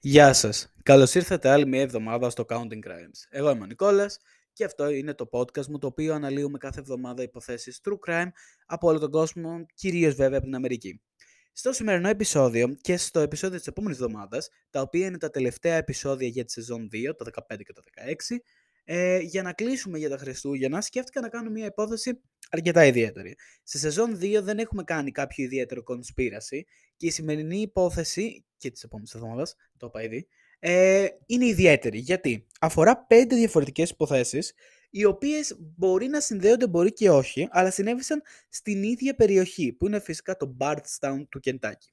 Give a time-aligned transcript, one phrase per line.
[0.00, 0.72] Γεια σας.
[0.82, 3.26] Καλώς ήρθατε άλλη μια εβδομάδα στο Counting Crimes.
[3.30, 4.18] Εγώ είμαι ο Νικόλας
[4.52, 8.28] και αυτό είναι το podcast μου το οποίο αναλύουμε κάθε εβδομάδα υποθέσεις true crime
[8.66, 11.02] από όλο τον κόσμο, κυρίως βέβαια από την Αμερική.
[11.52, 16.28] Στο σημερινό επεισόδιο και στο επεισόδιο της επόμενης εβδομάδας, τα οποία είναι τα τελευταία επεισόδια
[16.28, 18.40] για τη σεζόν 2, το 15 και το 16,
[18.88, 23.34] ε, για να κλείσουμε για τα Χριστούγεννα, σκέφτηκα να κάνω μια υπόθεση αρκετά ιδιαίτερη.
[23.62, 26.60] Σε σεζόν 2 δεν έχουμε κάνει κάποιο ιδιαίτερο conspiracy
[26.96, 29.46] και η σημερινή υπόθεση και τη επόμενη εβδομάδα,
[29.76, 30.28] το είπα ήδη,
[30.58, 31.98] ε, είναι ιδιαίτερη.
[31.98, 34.52] Γιατί; Αφορά πέντε διαφορετικές υποθέσεις,
[34.90, 40.00] οι οποίες μπορεί να συνδέονται, μπορεί και όχι, αλλά συνέβησαν στην ίδια περιοχή, που είναι
[40.00, 41.90] φυσικά το Bardstown του Κεντάκι.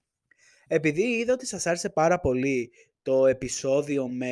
[0.68, 2.72] Επειδή είδα ότι σας άρεσε πάρα πολύ
[3.02, 4.32] το επεισόδιο με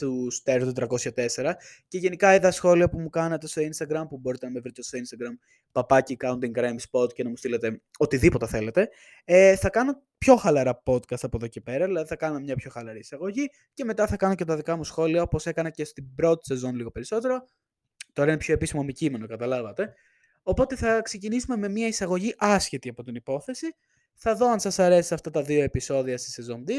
[0.00, 1.52] τους Στέρου του 304
[1.88, 4.98] και γενικά είδα σχόλια που μου κάνατε στο Instagram που μπορείτε να με βρείτε στο
[4.98, 5.38] Instagram
[5.72, 8.88] παπάκι counting crime spot και να μου στείλετε οτιδήποτε θέλετε.
[9.24, 12.70] Ε, θα κάνω πιο χαλαρά podcast από εδώ και πέρα, δηλαδή θα κάνω μια πιο
[12.70, 16.14] χαλαρή εισαγωγή και μετά θα κάνω και τα δικά μου σχόλια όπως έκανα και στην
[16.14, 17.44] πρώτη σεζόν λίγο περισσότερο.
[18.12, 19.94] Τώρα είναι πιο επίσημο μη κείμενο, καταλάβατε.
[20.42, 23.66] Οπότε θα ξεκινήσουμε με μια εισαγωγή άσχετη από την υπόθεση.
[24.14, 26.70] Θα δω αν σας αρέσει αυτά τα δύο επεισόδια στη σεζόν 2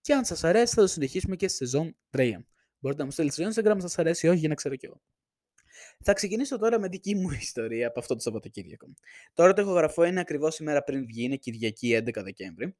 [0.00, 2.32] και αν σας αρέσει θα το συνεχίσουμε και στη σεζόν 3.
[2.78, 4.86] Μπορείτε να μου στείλετε στο Instagram αν σας αρέσει ή όχι για να ξέρω κι
[4.86, 5.00] εγώ.
[6.04, 8.86] Θα ξεκινήσω τώρα με δική μου ιστορία από αυτό το Σαββατοκύριακο.
[9.34, 12.76] Τώρα το έχω γραφώ είναι ακριβώς ημέρα πριν βγει, είναι Κυριακή 11 Δεκέμβρη.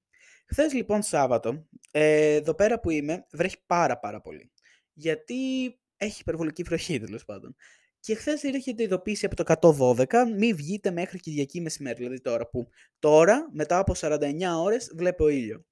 [0.47, 4.51] Χθες λοιπόν Σάββατο, ε, εδώ πέρα που είμαι, βρέχει πάρα πάρα πολύ.
[4.93, 5.35] Γιατί
[5.97, 7.57] έχει υπερβολική βροχή τέλος πάντων.
[8.01, 11.97] Και χθες έρχεται ειδοποίηση από το 112, μην βγείτε μέχρι Κυριακή μεσημέρι.
[11.97, 12.69] Δηλαδή τώρα που
[12.99, 15.65] τώρα, μετά από 49 ώρες, βλέπω ήλιο.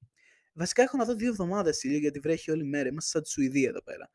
[0.57, 2.89] Βασικά έχω να δω δύο εβδομάδες ήλιο γιατί βρέχει όλη μέρα.
[2.89, 4.11] Είμαστε σαν τη Σουηδία εδώ πέρα.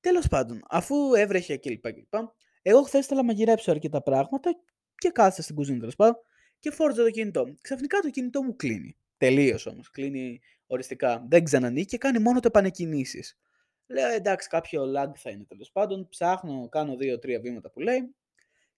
[0.00, 1.92] Τέλος πάντων, αφού έβρεχε κλπ.
[1.92, 2.14] κλπ
[2.62, 4.50] εγώ χθες ήθελα να μαγειρέψω αρκετά πράγματα
[4.94, 6.16] και κάθεσα στην κουζίνα τέλος πάντων
[6.58, 7.58] και φόρτζα το κινητό μου.
[7.60, 8.96] Ξαφνικά το κινητό μου κλείνει.
[9.16, 9.90] Τελείως όμως.
[9.90, 11.26] Κλείνει οριστικά.
[11.28, 13.38] Δεν ξανανοίγει και κάνει μόνο το επανεκκινήσεις.
[13.86, 16.08] Λέω εντάξει, κάποιο lag θα είναι τέλος πάντων.
[16.08, 18.14] Ψάχνω, κάνω δύο-τρία βήματα που λέει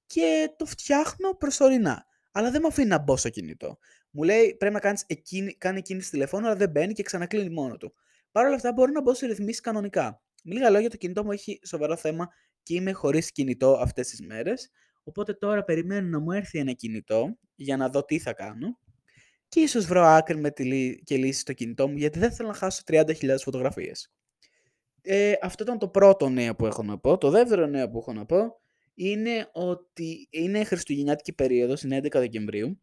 [0.07, 2.07] και το φτιάχνω προσωρινά.
[2.33, 3.79] Αλλά δεν με αφήνει να μπω στο κινητό.
[4.15, 7.77] Μου λέει πρέπει να κάνεις εκείνη, κάνει κίνηση τηλεφώνου, αλλά δεν μπαίνει και ξανακλίνει μόνο
[7.77, 7.95] του.
[8.33, 10.23] Παρ' όλα αυτά μπορώ να μπω σε ρυθμίσεις κανονικά.
[10.45, 12.29] Με λίγα λόγια, το κινητό μου έχει σοβαρό θέμα
[12.63, 14.71] και είμαι χωρίς κινητό αυτές τις μέρες.
[15.05, 18.79] Οπότε τώρα περιμένω να μου έρθει ένα κινητό για να δω τι θα κάνω.
[19.49, 22.55] Και ίσως βρω άκρη με τη και λύση στο κινητό μου, γιατί δεν θέλω να
[22.55, 24.13] χάσω 30.000 φωτογραφίες.
[25.03, 27.19] Ε, αυτό ήταν το πρώτο νέο που έχω να πω.
[27.19, 28.61] Το δεύτερο νέο που έχω να πω
[28.95, 32.81] είναι ότι είναι Χριστουγεννιάτικη περίοδος, είναι 11 Δεκεμβρίου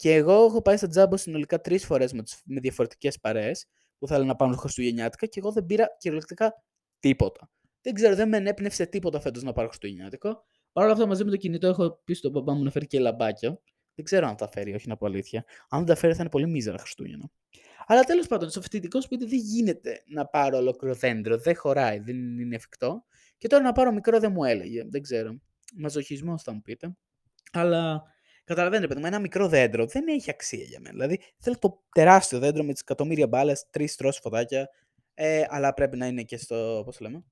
[0.00, 3.66] και εγώ έχω πάει στα τζάμπο συνολικά τρεις φορές με, με διαφορετικές παρέες
[3.98, 6.62] που θέλουν να πάνε Χριστουγεννιάτικα και εγώ δεν πήρα κυριολεκτικά
[6.98, 7.50] τίποτα.
[7.82, 10.44] Δεν ξέρω, δεν με ενέπνευσε τίποτα φέτος να πάρω Χριστουγεννιάτικο.
[10.72, 12.98] Παρ' όλα αυτά, μαζί με το κινητό έχω πει στον παπά μου να φέρει και
[12.98, 13.60] λαμπάκια.
[13.94, 15.44] Δεν ξέρω αν τα φέρει, όχι να πω αλήθεια.
[15.68, 17.30] Αν δεν τα φέρει, θα είναι πολύ μίζερα Χριστούγεννα.
[17.86, 21.38] Αλλά τέλος πάντων, στο φοιτητικό σπίτι δεν γίνεται να πάρω ολόκληρο δέντρο.
[21.38, 23.04] Δεν χωράει, δεν είναι εφικτό.
[23.38, 24.84] Και τώρα να πάρω μικρό δεν μου έλεγε.
[24.88, 25.40] Δεν ξέρω.
[25.76, 26.96] Μαζοχισμός θα μου πείτε.
[27.52, 28.02] Αλλά
[28.50, 30.92] Καταλαβαίνετε, παιδί μου, ένα μικρό δέντρο δεν έχει αξία για μένα.
[30.92, 34.70] Δηλαδή, θέλω το τεράστιο δέντρο με τις εκατομμύρια μπάλες, τρεις τρώσει φωτάκια,
[35.14, 36.82] ε, αλλά πρέπει να είναι και στο.
[36.84, 37.24] Πώς λέμε,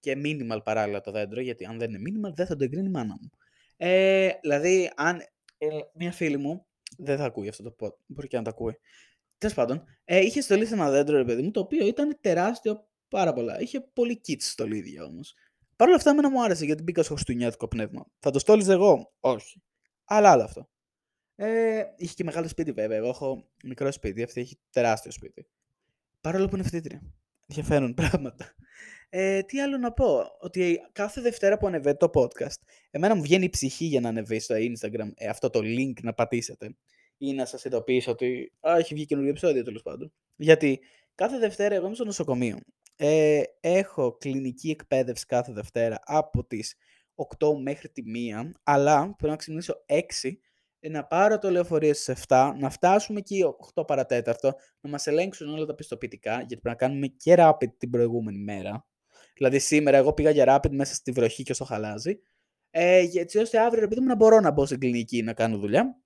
[0.00, 2.90] και minimal παράλληλα το δέντρο, γιατί αν δεν είναι minimal δεν θα το εγκρίνει η
[2.90, 3.30] μάνα μου.
[3.76, 5.20] Ε, δηλαδή, αν
[5.58, 6.66] ε, μια φίλη μου,
[6.98, 8.78] δεν θα ακούει αυτό το pod, μπορεί και να το ακούει.
[9.38, 13.32] Τέλος πάντων, ε, είχε στολίσει ένα δέντρο, ρε παιδί μου, το οποίο ήταν τεράστιο πάρα
[13.32, 13.60] πολλά.
[13.60, 15.34] Είχε πολύ kits στολίδια όμως.
[15.76, 18.06] Παρ' όλα αυτά, εμένα μου άρεσε γιατί μπήκα στο χριστουγεννιάτικο πνεύμα.
[18.18, 19.62] Θα το στόλιζε εγώ, όχι.
[20.04, 20.68] Αλλά άλλο αυτό.
[21.34, 22.96] Ε, είχε και μεγάλο σπίτι βέβαια.
[22.96, 25.46] Εγώ έχω μικρό σπίτι, αυτή έχει τεράστιο σπίτι.
[26.20, 27.02] Παρόλο που είναι φοιτήτρια.
[27.46, 28.54] Ενδιαφέρον πράγματα.
[29.08, 33.44] Ε, τι άλλο να πω, ότι κάθε Δευτέρα που ανεβαίνει το podcast, εμένα μου βγαίνει
[33.44, 36.76] η ψυχή για να ανεβεί στο Instagram ε, αυτό το link να πατήσετε
[37.18, 40.12] ή να σας ειδοποιήσω ότι α, έχει βγει καινούργιο επεισόδιο τέλος πάντων.
[40.36, 40.80] Γιατί
[41.14, 42.58] κάθε Δευτέρα εγώ είμαι στο νοσοκομείο.
[42.96, 46.74] Ε, έχω κλινική εκπαίδευση κάθε Δευτέρα από τις
[47.14, 48.02] 8 μέχρι τη
[48.44, 50.32] 1, αλλά πρέπει να ξυπνήσω 6
[50.88, 55.64] να πάρω το λεωφορείο στις 7, να φτάσουμε εκεί 8 παρατέταρτο, να μας ελέγξουν όλα
[55.64, 58.86] τα πιστοποιητικά, γιατί πρέπει να κάνουμε και rapid την προηγούμενη μέρα.
[59.34, 62.20] Δηλαδή σήμερα εγώ πήγα για rapid μέσα στη βροχή και στο χαλάζι,
[62.70, 65.96] ε, έτσι ώστε αύριο επειδή μου να μπορώ να μπω στην κλινική να κάνω δουλειά.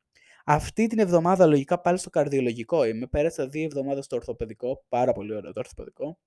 [0.44, 3.06] Αυτή την εβδομάδα λογικά πάλι στο καρδιολογικό είμαι.
[3.06, 4.84] Πέρασα δύο εβδομάδες στο ορθοπαιδικό.
[4.88, 6.18] Πάρα πολύ ωραίο το ορθοπαιδικό.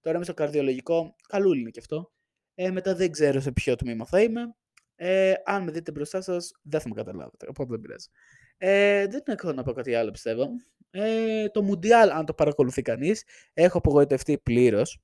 [0.00, 1.14] Τώρα είμαι στο καρδιολογικό.
[1.28, 2.12] Καλούλι είναι και αυτό.
[2.58, 4.54] Ε, μετά δεν ξέρω σε ποιο τμήμα θα είμαι.
[4.96, 7.46] Ε, αν με δείτε μπροστά σας, δεν θα με καταλάβετε.
[7.48, 8.08] Οπότε δεν πειράζει.
[8.56, 10.48] Ε, δεν έχω να πω κάτι άλλο, πιστεύω.
[10.90, 15.00] Ε, το Μουντιάλ, αν το παρακολουθεί κανείς, έχω απογοητευτεί πλήρως.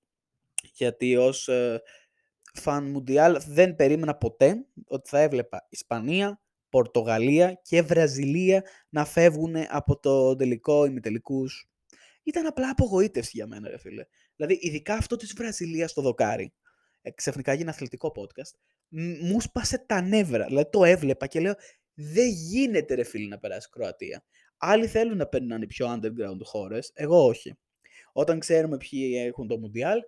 [0.73, 1.83] Γιατί ως ε,
[2.55, 9.99] φαν Μουντιάλ δεν περίμενα ποτέ ότι θα έβλεπα Ισπανία, Πορτογαλία και Βραζιλία να φεύγουν από
[9.99, 11.73] το τελικό ημιτελικούς
[12.23, 14.05] ήταν απλά απογοήτευση για μένα, ρε φίλε.
[14.37, 16.53] Δηλαδή, ειδικά αυτό της Βραζιλίας στο δοκάρι.
[17.03, 18.55] Ε, ξαφνικά γίνει αθλητικό podcast.
[19.23, 20.45] Μου σπάσε τα νεύρα.
[20.45, 21.55] Δηλαδή, το έβλεπα και λέω,
[21.95, 24.25] δεν γίνεται, ρε φίλε, να περάσεις Κροατία.
[24.57, 26.91] Άλλοι θέλουν να παίρνουν πιο underground χώρες.
[26.95, 27.55] Εγώ όχι.
[28.13, 29.99] Όταν ξέρουμε ποιοι έχουν το Μουντιάλ,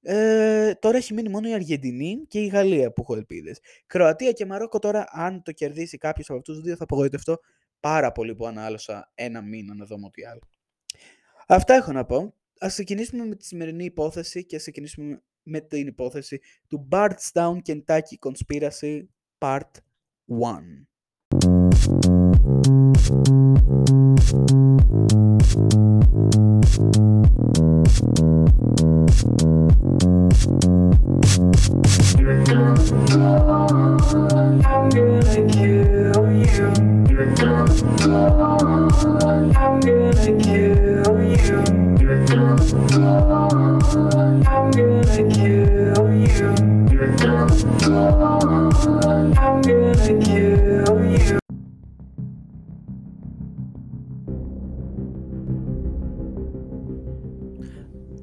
[0.00, 3.60] ε, τώρα έχει μείνει μόνο η Αργεντινή και η Γαλλία που έχω ελπίδες.
[3.86, 7.38] Κροατία και Μαρόκο τώρα, αν το κερδίσει κάποιος από αυτούς τους δύο, θα απογοητευτώ
[7.80, 10.38] πάρα πολύ που ανάλωσα ένα μήνα να δω Μουντιάλ.
[11.46, 12.34] Αυτά έχω να πω.
[12.58, 18.16] Ας ξεκινήσουμε με τη σημερινή υπόθεση και ας ξεκινήσουμε με την υπόθεση του Bardstown Kentucky
[18.20, 19.02] Conspiracy
[19.38, 19.70] Part
[20.26, 20.86] 1.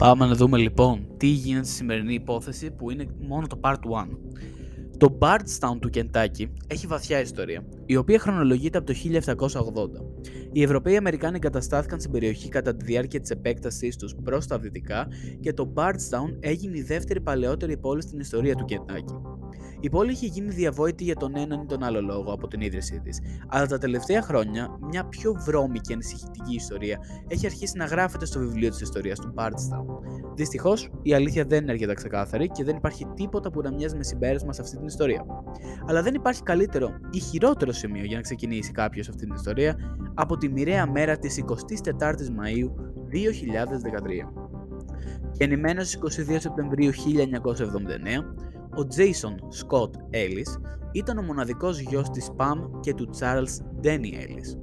[0.04, 3.78] Πάμε να δούμε λοιπόν τι γίνεται στη σημερινή υπόθεση που είναι μόνο το Part 1.
[4.98, 8.94] Το Bardstown του Κεντάκι έχει βαθιά ιστορία, η οποία χρονολογείται από το
[9.44, 10.22] 1780.
[10.52, 15.08] Οι Ευρωπαίοι Αμερικάνοι εγκαταστάθηκαν στην περιοχή κατά τη διάρκεια της επέκτασής τους προς τα δυτικά
[15.40, 19.14] και το Bardstown έγινε η δεύτερη παλαιότερη πόλη στην ιστορία του Κεντάκι.
[19.84, 23.00] Η πόλη είχε γίνει διαβόητη για τον έναν ή τον άλλο λόγο από την ίδρυσή
[23.00, 28.26] της, αλλά τα τελευταία χρόνια μια πιο βρώμη και ανησυχητική ιστορία έχει αρχίσει να γράφεται
[28.26, 29.86] στο βιβλίο της ιστορίας του Bardstown.
[30.36, 34.04] Δυστυχώς, η αλήθεια δεν είναι αρκετά ξεκάθαρη και δεν υπάρχει τίποτα που να μοιάζει με
[34.04, 35.26] συμπέρασμα σε αυτή την ιστορία.
[35.88, 39.76] Αλλά δεν υπάρχει καλύτερο ή χειρότερο σημείο για να ξεκινήσει κάποιος αυτή την ιστορία
[40.14, 42.70] από τη μοιραία μέρα της 24ης Μαΐου
[43.12, 44.44] 2013.
[45.32, 46.94] Γεννημένος 22 Σεπτεμβρίου 1979,
[48.78, 50.62] ο Jason Scott Ellis
[50.92, 54.58] ήταν ο μοναδικός γιος της Pam και του Charles Denny Ellis.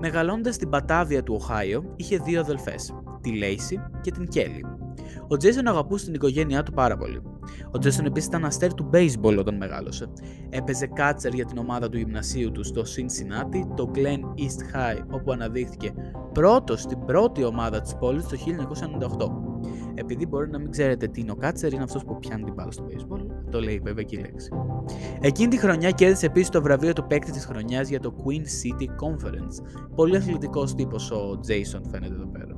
[0.00, 4.78] Μεγαλώντας στην Πατάβια του Οχάιο, είχε δύο αδελφές, τη Lacey και την Kelly.
[5.22, 7.22] Ο Jason αγαπούσε την οικογένειά του πάρα πολύ.
[7.66, 10.06] Ο Jason επίσης ήταν αστέρ του baseball όταν μεγάλωσε.
[10.50, 15.32] Έπαιζε κάτσερ για την ομάδα του γυμνασίου του στο Cincinnati, το Glen East High, όπου
[15.32, 15.92] αναδείχθηκε
[16.32, 19.48] πρώτος στην πρώτη ομάδα της πόλης το 1998.
[19.94, 22.70] Επειδή μπορεί να μην ξέρετε τι είναι ο κάτσερ, είναι αυτός που πιάνει την μπάλα
[22.70, 23.37] στο baseball.
[23.50, 24.48] Το λέει βέβαια και η λέξη.
[25.20, 28.84] Εκείνη τη χρονιά κέρδισε επίσης το βραβείο του παίκτη της χρονιάς για το Queen City
[28.84, 29.84] Conference.
[29.94, 32.56] Πολύ αθλητικός τύπος ο Jason φαίνεται εδώ πέρα.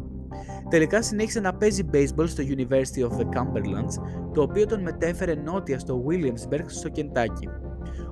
[0.70, 3.94] Τελικά συνέχισε να παίζει baseball στο University of the Cumberlands,
[4.32, 7.48] το οποίο τον μετέφερε νότια στο Williamsburg στο Κεντάκι.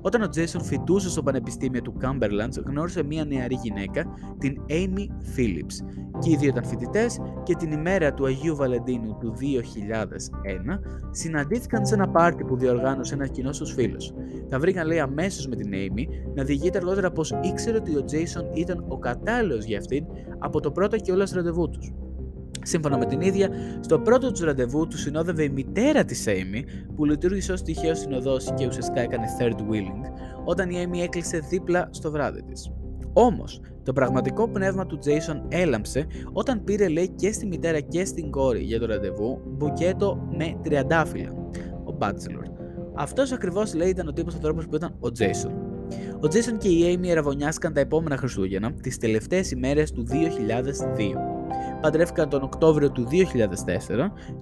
[0.09, 4.05] Όταν ο Jason φοιτούσε στο Πανεπιστήμιο του Cumberlands, γνώρισε μια νεαρή γυναίκα,
[4.39, 5.07] την Amy
[5.37, 5.99] Phillips.
[6.19, 10.79] Και οι δύο ήταν φοιτητές και την ημέρα του Αγίου Βαλεντίνου του 2001
[11.11, 14.13] συναντήθηκαν σε ένα πάρτι που διοργάνωσε ένα κοινό στους φίλους.
[14.49, 18.57] Τα βρήκαν λέει αμέσως με την Amy να διηγείται αργότερα πως ήξερε ότι ο Jason
[18.57, 20.05] ήταν ο κατάλληλος για αυτήν
[20.39, 21.93] από το πρώτο και όλα ραντεβού τους.
[22.63, 23.51] Σύμφωνα με την ίδια,
[23.81, 26.63] στο πρώτο τους ραντεβού του συνόδευε η μητέρα της Amy,
[26.97, 30.13] που λειτουργήσε ως τυχαίο συνοδός και ουσιαστικά έκανε third wheeling,
[30.45, 32.73] όταν η Amy έκλεισε δίπλα στο βράδυ της.
[33.13, 38.31] Όμως, το πραγματικό πνεύμα του Jason έλαμψε όταν πήρε λέει και στη μητέρα και στην
[38.31, 41.31] κόρη για το ραντεβού μπουκέτο με τριαντάφυλλα.
[41.85, 42.51] Ο Bachelor.
[42.95, 45.53] Αυτός ακριβώς λέει ήταν ο τύπος ανθρώπου που ήταν ο Jason.
[46.15, 51.38] Ο Jason και η Amy εραβωνιάστηκαν τα επόμενα Χριστούγεννα, τις τελευταίες ημέρες του 2002
[51.81, 53.15] παντρεύτηκαν τον Οκτώβριο του 2004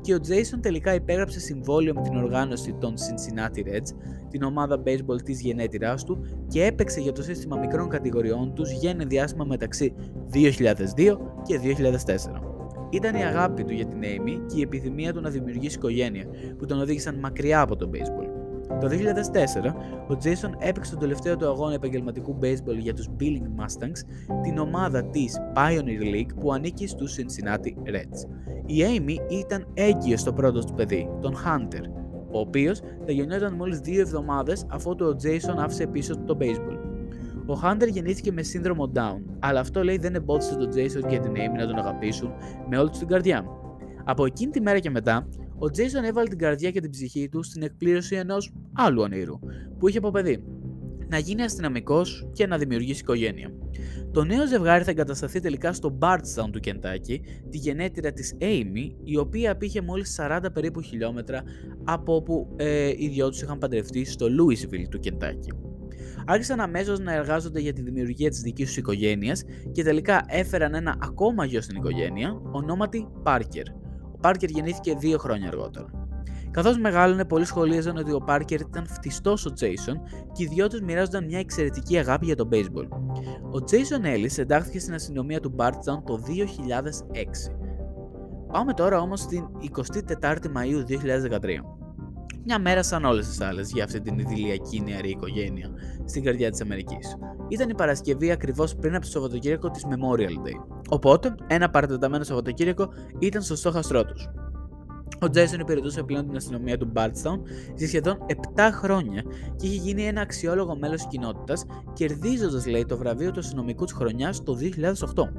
[0.00, 3.90] και ο Jason τελικά υπέγραψε συμβόλαιο με την οργάνωση των Cincinnati Reds,
[4.31, 8.90] την ομάδα baseball της γενέτειράς του και έπαιξε για το σύστημα μικρών κατηγοριών τους για
[8.90, 9.95] ένα διάστημα μεταξύ
[10.33, 12.57] 2002 και 2004.
[12.90, 16.25] Ήταν η αγάπη του για την Amy και η επιθυμία του να δημιουργήσει οικογένεια
[16.59, 18.36] που τον οδήγησαν μακριά από το baseball.
[18.68, 19.75] Το 2004,
[20.08, 23.99] ο Jason έπαιξε τον τελευταίο του αγώνα επαγγελματικού baseball για τους Billing Mustangs,
[24.42, 28.28] την ομάδα της Pioneer League που ανήκει στους Cincinnati Reds.
[28.66, 31.82] Η Amy ήταν έγκυος στο πρώτο του παιδί, τον Hunter,
[32.30, 36.78] ο οποίος θα γεννιόταν μόλις δύο εβδομάδες αφού ο Jason άφησε πίσω το baseball.
[37.46, 41.32] Ο Hunter γεννήθηκε με σύνδρομο Down, αλλά αυτό λέει δεν εμπόδισε τον Jason και την
[41.32, 42.32] Amy να τον αγαπήσουν
[42.68, 43.44] με όλη τους την καρδιά.
[44.04, 45.26] Από εκείνη τη μέρα και μετά,
[45.58, 49.38] ο Jason έβαλε την καρδιά και την ψυχή του στην εκπλήρωση ενός άλλου ονείρου
[49.78, 50.44] που είχε από παιδί.
[51.08, 53.50] Να γίνει αστυνομικός και να δημιουργήσει οικογένεια.
[54.12, 57.20] Το νέο ζευγάρι θα εγκατασταθεί τελικά στο Bardstown του Κεντάκι,
[57.50, 61.42] τη γενέτειρα της Amy, η οποία απήχε μόλις 40 περίπου χιλιόμετρα
[61.84, 65.52] από όπου ε, οι δυο τους είχαν παντρευτεί στο Louisville του Κεντάκι.
[66.26, 70.96] άρχισαν αμέσως να εργάζονται για τη δημιουργία της δικής τους οικογένειας και τελικά έφεραν ένα
[71.02, 73.86] ακόμα γιο στην οικογένεια, ονόματι Πάρκερ.
[74.26, 75.87] Ο Πάρκερ γεννήθηκε δύο χρόνια αργότερα.
[76.50, 80.00] Καθώς μεγάλωνε, πολλοί σχολίαζαν ότι ο Πάρκερ ήταν φτιστός ο Τζέισον
[80.33, 82.88] και οι δυο τους μοιράζονταν μια εξαιρετική αγάπη για το baseball.
[83.50, 87.52] Ο Τζέισον Έλλης εντάχθηκε στην αστυνομία του Μπάρτζαν το 2006.
[88.52, 91.86] Πάμε τώρα όμως στην 24η Μαΐου 2013.
[92.49, 95.71] Μια μέρα σαν όλες τις άλλες για αυτή την ιδηλιακή νεαρή οικογένεια
[96.05, 97.17] στην καρδιά της Αμερικής.
[97.49, 100.76] Ήταν η Παρασκευή ακριβώς πριν από το Σαββατοκύριακο της Memorial Day.
[100.88, 102.88] Οπότε, ένα παρατεταμένο Σαββατοκύριακο
[103.19, 104.29] ήταν στο στόχαστρό τους.
[105.21, 107.43] Ο Τζέισον υπηρετούσε πλέον την αστυνομία του Μπάρτστον
[107.76, 108.19] για σχεδόν
[108.55, 109.23] 7 χρόνια
[109.57, 113.95] και είχε γίνει ένα αξιόλογο μέλος της κοινότητας, κερδίζοντας, λέει, το βραβείο του αστυνομικού της
[113.95, 115.33] χρονιάς το 2008.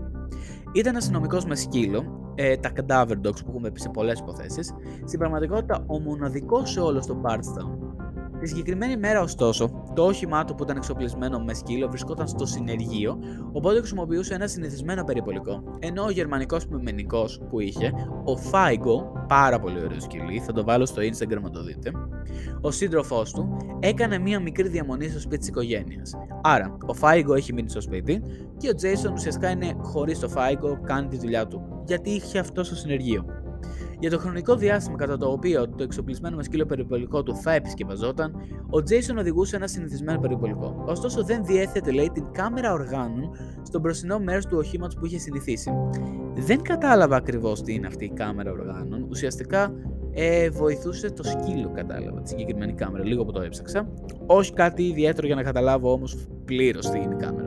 [0.73, 4.73] Ήταν αστυνομικό με σκύλο, ε, τα cadaver dogs που έχουμε πει σε πολλές υποθέσεις,
[5.05, 8.06] στην πραγματικότητα ο μοναδικός σε όλο το Bardstown.
[8.39, 13.19] Τη συγκεκριμένη μέρα, ωστόσο, το όχημά του που ήταν εξοπλισμένο με σκύλο βρισκόταν στο συνεργείο,
[13.51, 15.63] οπότε χρησιμοποιούσε ένα συνηθισμένο περιπολικό.
[15.79, 20.85] Ενώ ο γερμανικός πειμενικό που είχε, ο Φάιγκο, πάρα πολύ ωραίο σκυλί, θα το βάλω
[20.85, 21.91] στο Instagram να το δείτε,
[22.61, 26.13] ο σύντροφός του έκανε μία μικρή διαμονή στο σπίτι της οικογένειας.
[26.41, 28.21] Άρα, ο Φάιγκο έχει μείνει στο σπίτι
[28.57, 31.61] και ο Τζέισον ουσιαστικά είναι χωρίς το Φάιγκο, κάνει τη δουλειά του.
[31.85, 33.25] Γιατί είχε αυτό στο συνεργείο.
[33.99, 38.35] Για το χρονικό διάστημα κατά το οποίο το εξοπλισμένο με σκύλο περιπολικό του θα επισκευαζόταν,
[38.65, 40.83] ο Jason οδηγούσε ένα συνηθισμένο περιπολικό.
[40.87, 43.29] Ωστόσο, δεν διέθετε, λέει, την κάμερα οργάνων
[43.61, 45.71] στο μπροστινό μέρος του οχήματος που είχε συνηθίσει.
[46.35, 49.05] Δεν κατάλαβα ακριβώς τι είναι αυτή η κάμερα οργάνων.
[49.09, 49.73] Ουσιαστικά
[50.11, 53.03] ε, βοηθούσε το σκύλο, κατάλαβα τη συγκεκριμένη κάμερα.
[53.03, 53.87] Λίγο που το έψαξα.
[54.25, 57.46] Όχι κάτι ιδιαίτερο για να καταλάβω όμως πλήρως τι είναι η κάμερα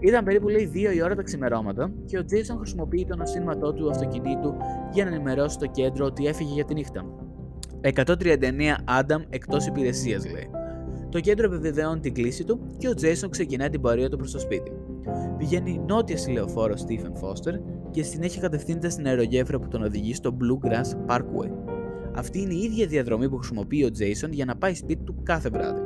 [0.00, 3.90] Ήταν περίπου λέει 2 η ώρα τα ξημερώματα και ο Τζέισον χρησιμοποιεί τον ασύρματό του
[3.90, 4.54] αυτοκινήτου
[4.92, 7.04] για να ενημερώσει το κέντρο ότι έφυγε για τη νύχτα.
[7.80, 8.14] 139
[8.84, 10.50] Άνταμ εκτός υπηρεσίας λέει.
[11.08, 14.38] Το κέντρο επιβεβαιώνει την κλίση του και ο Τζέισον ξεκινάει την πορεία του προς το
[14.38, 14.72] σπίτι.
[15.38, 17.60] Πηγαίνει νότια στη λεωφόρο Stephen Foster
[17.90, 21.50] και συνέχεια κατευθύνεται στην αερογέφυρα που τον οδηγεί στο Bluegrass Parkway.
[22.14, 25.48] Αυτή είναι η ίδια διαδρομή που χρησιμοποιεί ο Τζέισον για να πάει σπίτι του κάθε
[25.48, 25.80] βράδυ.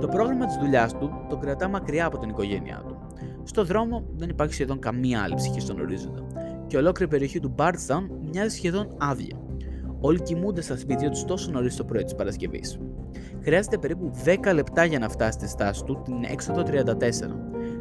[0.00, 2.95] Το πρόγραμμα της δουλειάς του τον κρατά μακριά από την οικογένειά του.
[3.46, 6.26] Στο δρόμο δεν υπάρχει σχεδόν καμία άλλη ψυχή στον ορίζοντα
[6.66, 9.40] και ολόκληρη περιοχή του Bardstown μοιάζει σχεδόν άδεια.
[10.00, 12.78] Όλοι κοιμούνται στα σπίτια τους τόσο νωρίς το πρωί της Παρασκευής.
[13.42, 16.74] Χρειάζεται περίπου 10 λεπτά για να φτάσει στη στάση του την έξοδο 34.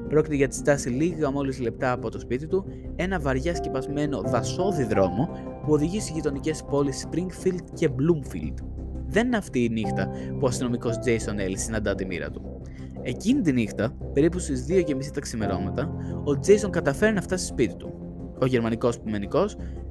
[0.10, 4.84] Πρόκειται για τη στάση λίγα μόλις λεπτά από το σπίτι του, ένα βαριά σκεπασμένο δασόδι
[4.84, 5.30] δρόμο
[5.66, 8.66] που οδηγεί στις γειτονικές πόλεις Springfield και Bloomfield.
[9.08, 12.55] Δεν είναι αυτή η νύχτα που ο αστυνομικός Jason Ellis συναντά τη μοίρα του.
[13.08, 17.94] Εκείνη τη νύχτα, περίπου στις 2.30 τα ξημερώματα, ο Τζέισον καταφέρει να φτάσει σπίτι του.
[18.42, 19.46] Ο γερμανικός ποιμενικό,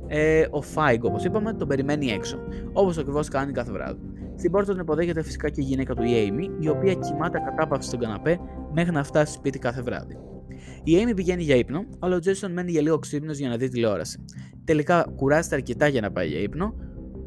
[0.07, 2.39] ε, ο Φάιγκ όπως είπαμε, τον περιμένει έξω,
[2.73, 4.01] όπως ακριβώς κάνει κάθε βράδυ.
[4.37, 7.89] Στην πόρτα τον υποδέχεται φυσικά και η γυναίκα του η Amy, η οποία κοιμάται κατάπαυση
[7.89, 8.39] στον καναπέ
[8.73, 10.19] μέχρι να φτάσει σπίτι κάθε βράδυ.
[10.85, 13.69] Η Amy πηγαίνει για ύπνο, αλλά ο Τζέισον μένει για λίγο ξύπνο για να δει
[13.69, 14.25] τηλεόραση.
[14.65, 16.75] Τελικά κουράζεται αρκετά για να πάει για ύπνο,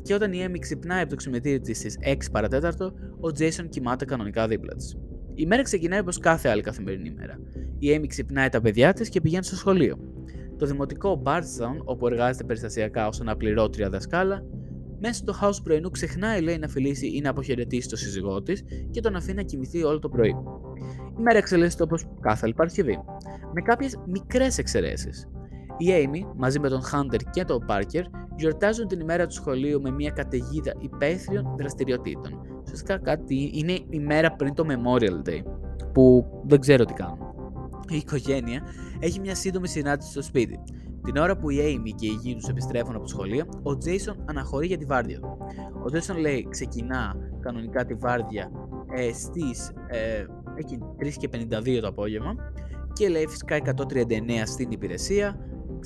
[0.01, 4.06] και όταν η Amy ξυπνάει από το ξυπνητήρι της στις 6 παρατέταρτο, ο Τζέισον κοιμάται
[4.06, 4.98] κανονικά δίπλα της.
[5.39, 7.39] Η μέρα ξεκινάει όπως κάθε άλλη καθημερινή μέρα.
[7.79, 9.98] Η Amy ξυπνάει τα παιδιά της και πηγαίνει στο σχολείο.
[10.58, 14.46] Το δημοτικό Bardstown, όπου εργάζεται περιστασιακά ως αναπληρώτρια δασκάλα,
[15.00, 19.01] μέσα στο house πρωινού ξεχνάει λέει να φιλήσει ή να αποχαιρετήσει το σύζυγό της και
[19.01, 20.36] τον αφήνει να κοιμηθεί όλο το πρωί.
[21.17, 23.00] Η μέρα εξελίσσεται όπως κάθε άλλη Παρασκευή,
[23.53, 25.27] με κάποιες μικρές εξαιρέσεις.
[25.77, 28.03] Η Amy, μαζί με τον Hunter και τον Parker,
[28.36, 32.39] γιορτάζουν την ημέρα του σχολείου με μια καταιγίδα υπαίθριων δραστηριοτήτων.
[32.63, 35.41] Ουσιαστικά κάτι είναι η μέρα πριν το Memorial Day,
[35.93, 37.17] που δεν ξέρω τι κάνουν.
[37.89, 38.62] Η οικογένεια
[39.00, 40.60] έχει μια σύντομη συνάντηση στο σπίτι.
[41.03, 44.15] Την ώρα που η Amy και η γη τους επιστρέφουν από το σχολείο, ο Jason
[44.25, 45.38] αναχωρεί για τη βάρδια του.
[45.74, 48.51] Ο Jason λέει ξεκινά κανονικά τη βάρδια
[48.91, 50.25] ε, στις ε,
[51.60, 52.36] 3.52 το απόγευμα
[52.93, 53.74] και λέει φυσικά 139
[54.43, 55.39] στην υπηρεσία,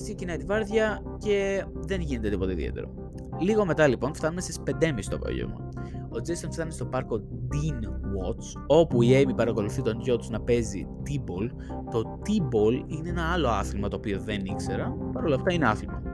[0.03, 2.93] ξεκινάει τη βάρδια και δεν γίνεται τίποτα ιδιαίτερο.
[3.39, 4.75] Λίγο μετά λοιπόν φτάνουμε στις 5.30
[5.09, 5.69] το απόγευμα.
[6.13, 10.41] Ο Jason φτάνει στο πάρκο Dean Watch, όπου η Amy παρακολουθεί τον γιο τους να
[10.41, 11.49] παίζει T-ball.
[11.91, 16.10] Το T-ball είναι ένα άλλο άθλημα το οποίο δεν ήξερα, παρόλα αυτά είναι άθλημα.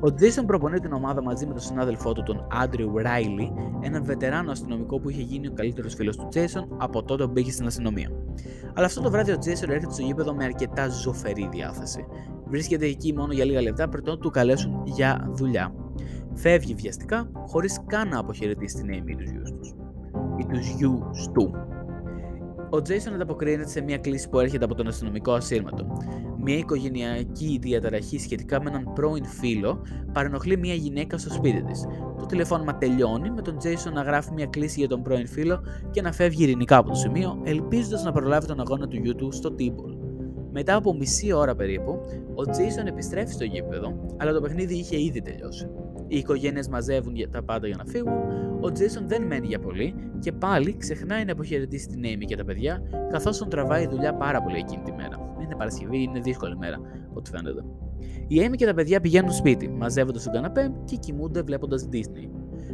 [0.00, 3.48] Ο Jason προπονεί την ομάδα μαζί με τον συνάδελφό του, τον Andrew Riley,
[3.80, 7.50] έναν βετεράνο αστυνομικό που είχε γίνει ο καλύτερος φίλος του Jason από τότε που μπήκε
[7.50, 8.10] στην αστυνομία.
[8.74, 12.06] Αλλά αυτό το βράδυ ο Jason έρχεται στο γήπεδο με αρκετά ζωφερή διάθεση.
[12.46, 15.74] Βρίσκεται εκεί μόνο για λίγα λεπτά πριν του καλέσουν για δουλειά.
[16.34, 19.74] Φεύγει βιαστικά, χωρίς καν να αποχαιρετήσει την Amy τους γιους τους.
[20.38, 21.54] Ή τους γιους του.
[22.74, 25.86] Ο Τζέισον ανταποκρίνεται σε μια κλίση που έρχεται από τον αστυνομικό ασύρματο.
[26.40, 31.80] Μια οικογενειακή διαταραχή σχετικά με έναν πρώην φίλο παρενοχλεί μια γυναίκα στο σπίτι της.
[32.16, 35.60] Το Το τηλεφώνημα τελειώνει με τον Jason να γράφει μια κλίση για τον πρώην φίλο
[35.90, 39.32] και να φεύγει ειρηνικά από το σημείο, ελπίζοντας να προλάβει τον αγώνα του γιού του
[39.32, 39.96] στο Τίμπολ.
[40.52, 41.90] Μετά από μισή ώρα περίπου,
[42.34, 45.68] ο Jason επιστρέφει στο γήπεδο, αλλά το παιχνίδι είχε ήδη τελειώσει.
[46.06, 48.12] Οι οικογένειες μαζεύουν τα πάντα για να φύγουν,
[48.60, 52.44] ο Jason δεν μένει για πολύ και πάλι ξεχνάει να αποχαιρετήσει την Amy και τα
[52.44, 55.34] παιδιά, καθώς τον τραβάει δουλειά πάρα πολύ εκείνη τη μέρα.
[55.42, 56.80] Είναι Παρασκευή, είναι δύσκολη μέρα,
[57.14, 57.64] ό,τι φαίνεται.
[58.26, 62.28] Η Amy και τα παιδιά πηγαίνουν σπίτι, μαζεύονται στον καναπέ και κοιμούνται βλέποντας Disney.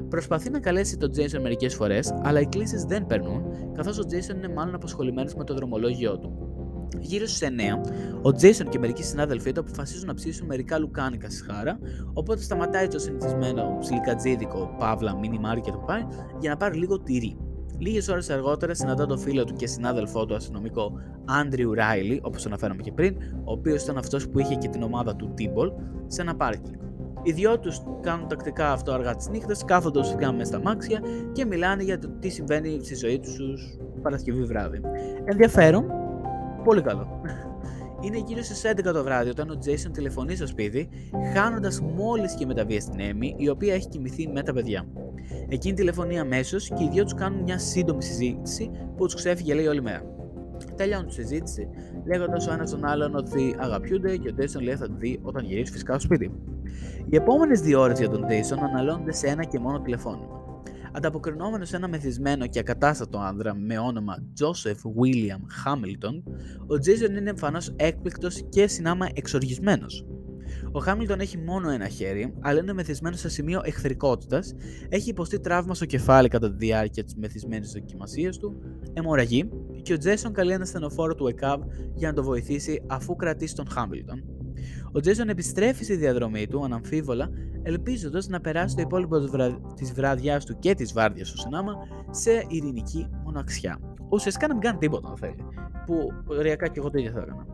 [0.09, 4.37] Προσπαθεί να καλέσει τον Jason μερικές φορές, αλλά οι κλήσεις δεν περνούν, καθώς ο Jason
[4.37, 6.50] είναι μάλλον απασχολημένο με το δρομολόγιο του.
[6.99, 7.81] Γύρω στις 9,
[8.23, 11.79] ο Τζέισον και μερικοί συνάδελφοί του αποφασίζουν να ψήσουν μερικά λουκάνικα στη χάρα,
[12.13, 16.07] οπότε σταματάει το συνηθισμένο ψιλικατζίδικο παύλα μίνι μάρκετ που πάει
[16.41, 17.37] για να πάρει λίγο τυρί.
[17.79, 20.93] Λίγες ώρες αργότερα συναντά τον φίλο του και συνάδελφό του αστυνομικό
[21.25, 25.17] Άντριου Ράιλι, όπως αναφέραμε και πριν, ο οποίος ήταν αυτός που είχε και την ομάδα
[25.17, 25.73] του Τίμπολ,
[26.07, 26.75] σε ένα πάρκινγκ.
[27.23, 31.01] Οι δυο τους κάνουν τακτικά αυτό αργά τις νύχτες, κάθονται φυγάμε μέσα στα μάξια
[31.33, 33.39] και μιλάνε για το τι συμβαίνει στη ζωή τους
[34.03, 34.81] Παρασκευή βράδυ.
[35.25, 35.85] Ενδιαφέρον,
[36.65, 37.21] Πολύ καλό.
[38.01, 40.89] Είναι γύρω στις 11 το βράδυ όταν ο Jason τηλεφωνεί στο σπίτι,
[41.35, 44.87] χάνοντας μόλις και μεταβία στην Έμι, η οποία έχει κοιμηθεί με τα παιδιά.
[45.49, 49.67] Εκείνη τηλεφωνεί αμέσως και οι δύο τους κάνουν μια σύντομη συζήτηση που τους ξέφυγε λέει
[49.67, 50.03] όλη μέρα.
[50.77, 51.69] Τελειώνουν τη συζήτηση,
[52.05, 55.45] λέγοντας ο ένας τον άλλον ότι αγαπιούνται και ο Jason λέει θα τη δει όταν
[55.45, 56.33] γυρίσει φυσικά στο σπίτι.
[57.09, 60.40] Οι επόμενες δύο ώρες για τον Jason αναλώνονται σε ένα και μόνο τηλεφώνημα.
[60.93, 66.23] Ανταποκρινόμενος σε ένα μεθυσμένο και ακατάστατο άνδρα με όνομα Joseph William Hamilton,
[66.67, 70.05] ο Jason είναι εμφανώς έκπληκτος και συνάμα εξοργισμένος.
[70.73, 74.55] Ο Χάμιλτον έχει μόνο ένα χέρι, αλλά είναι μεθυσμένος σε σημείο εχθρικότητας,
[74.89, 78.61] έχει υποστεί τραύμα στο κεφάλι κατά τη διάρκεια της μεθυσμένης δοκιμασίας του,
[78.93, 79.49] αιμορραγεί
[79.83, 81.63] και ο Τζέσον καλεί ένα στενοφόρο του ΕΚΑΒ
[81.95, 84.40] για να το βοηθήσει αφού κρατήσει τον Χάμιλτον.
[84.93, 87.31] Ο Τζέσον επιστρέφει στη διαδρομή του αναμφίβολα,
[87.63, 89.19] ελπίζοντας να περάσει το υπόλοιπο
[89.75, 91.75] της βραδιάς του και της βάρδιας του Σινάμα
[92.11, 93.79] σε ειρηνική μοναξιά.
[94.09, 95.45] Ουσιαστικά να μην κάνει τίποτα αν θέλει.
[95.87, 97.47] Που ωριακά και εγώ το ίδιο θα έκανα.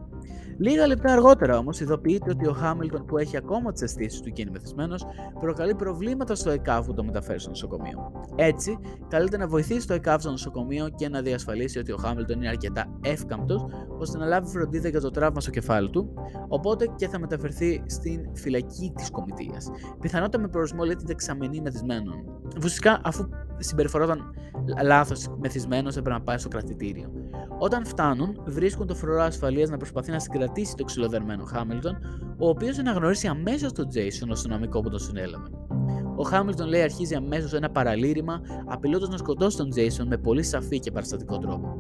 [0.59, 4.43] Λίγα λεπτά αργότερα όμως ειδοποιείται ότι ο Χάμιλτον που έχει ακόμα τι αισθήσει του και
[4.43, 5.07] είναι μεθυσμένος
[5.41, 8.13] προκαλεί προβλήματα στο ΕΚΑΒ που το μεταφέρει στο νοσοκομείο.
[8.35, 12.49] Έτσι, καλείται να βοηθήσει το ΕΚΑΒ στο νοσοκομείο και να διασφαλίσει ότι ο Χάμιλτον είναι
[12.49, 13.67] αρκετά εύκαμπτος
[13.99, 16.15] ώστε να λάβει φροντίδα για το τραύμα στο κεφάλι του,
[16.49, 19.71] οπότε και θα μεταφερθεί στην φυλακή της κομιτείας.
[20.01, 22.25] Πιθανότατα με προορισμό λέει την δεξαμενή μεθυσμένων.
[22.61, 24.35] Φυσικά, αφού συμπεριφορόταν
[24.83, 27.13] λάθος μεθυσμένος, έπρεπε να πάει στο κρατητήριο.
[27.59, 31.99] Όταν φτάνουν, βρίσκουν το φρουρό ασφαλείας να προσπαθεί να συγκρατήσει το ξυλοδερμένο Χάμιλτον,
[32.39, 35.49] ο οποίος αναγνωρίσει αμέσως τον Τζέισον ως αστυνομικό που τον συνέλαβε.
[36.17, 40.79] Ο Χάμιλτον λέει αρχίζει αμέσως ένα παραλήρημα, απειλώντας να σκοτώσει τον Τζέισον με πολύ σαφή
[40.79, 41.79] και παραστατικό τρόπο.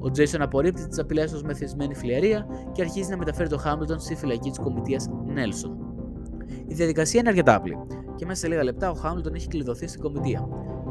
[0.00, 4.14] Ο Τζέισον απορρίπτει τις απειλές ως μεθυσμένη φλιαρία και αρχίζει να μεταφέρει τον Χάμιλτον στη
[4.14, 5.78] φυλακή της κομιτείας Νέλσον.
[6.66, 7.76] Η διαδικασία είναι αρκετά απλή
[8.16, 10.48] και μέσα σε λίγα λεπτά ο Χάμιλτον έχει κλειδωθεί στην κομιτεία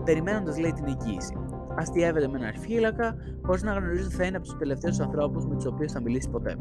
[0.08, 1.38] περιμένοντας λέει την εγγύηση.
[1.76, 3.16] Αστείευεται με ένα φύλακα,
[3.46, 6.30] χωρίς να γνωρίζει ότι θα είναι από τους τελευταίους ανθρώπους με τους οποίους θα μιλήσει
[6.30, 6.56] ποτέ.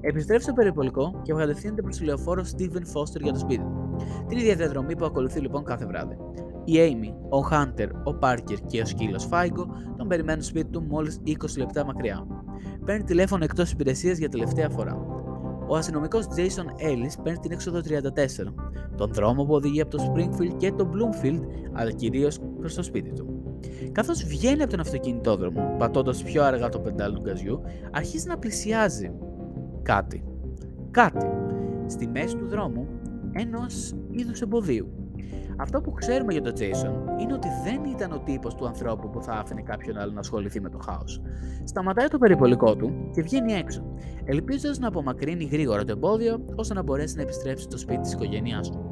[0.00, 3.96] Επιστρέφει στο περιπολικό και κατευθύνεται προς το λεωφόρο Steven Foster για το σπίτι του.
[4.28, 6.16] Την ίδια διαδρομή που ακολουθεί λοιπόν κάθε βράδυ.
[6.64, 10.82] Η Amy, ο Hunter, ο Parker και ο σκύλος Φάγκο τον περιμένουν στο σπίτι του
[10.82, 12.26] μόλις 20 λεπτά μακριά.
[12.84, 15.17] Παίρνει τηλέφωνο εκτός υπηρεσίας για τελευταία φορά.
[15.68, 18.52] Ο αστυνομικός Jason Ellis παίρνει την έξοδο 34,
[18.96, 21.40] τον δρόμο που οδηγεί από το Springfield και το Bloomfield,
[21.72, 23.42] αλλά κυρίως προς το σπίτι του.
[23.92, 29.12] Καθώς βγαίνει από τον αυτοκινητόδρομο, πατώντας πιο αργά το πεντάλι του γκαζιού, αρχίζει να πλησιάζει
[29.82, 30.24] κάτι.
[30.90, 31.26] Κάτι.
[31.86, 32.86] Στη μέση του δρόμου
[33.32, 34.97] ενός είδους εμποδίου.
[35.60, 39.22] Αυτό που ξέρουμε για τον Jason είναι ότι δεν ήταν ο τύπος του ανθρώπου που
[39.22, 41.20] θα άφηνε κάποιον άλλο να ασχοληθεί με το χάος.
[41.64, 43.82] Σταματάει το περιπολικό του και βγαίνει έξω,
[44.24, 48.70] ελπίζοντας να απομακρύνει γρήγορα το εμπόδιο ώστε να μπορέσει να επιστρέψει στο σπίτι της οικογένειάς
[48.70, 48.90] του.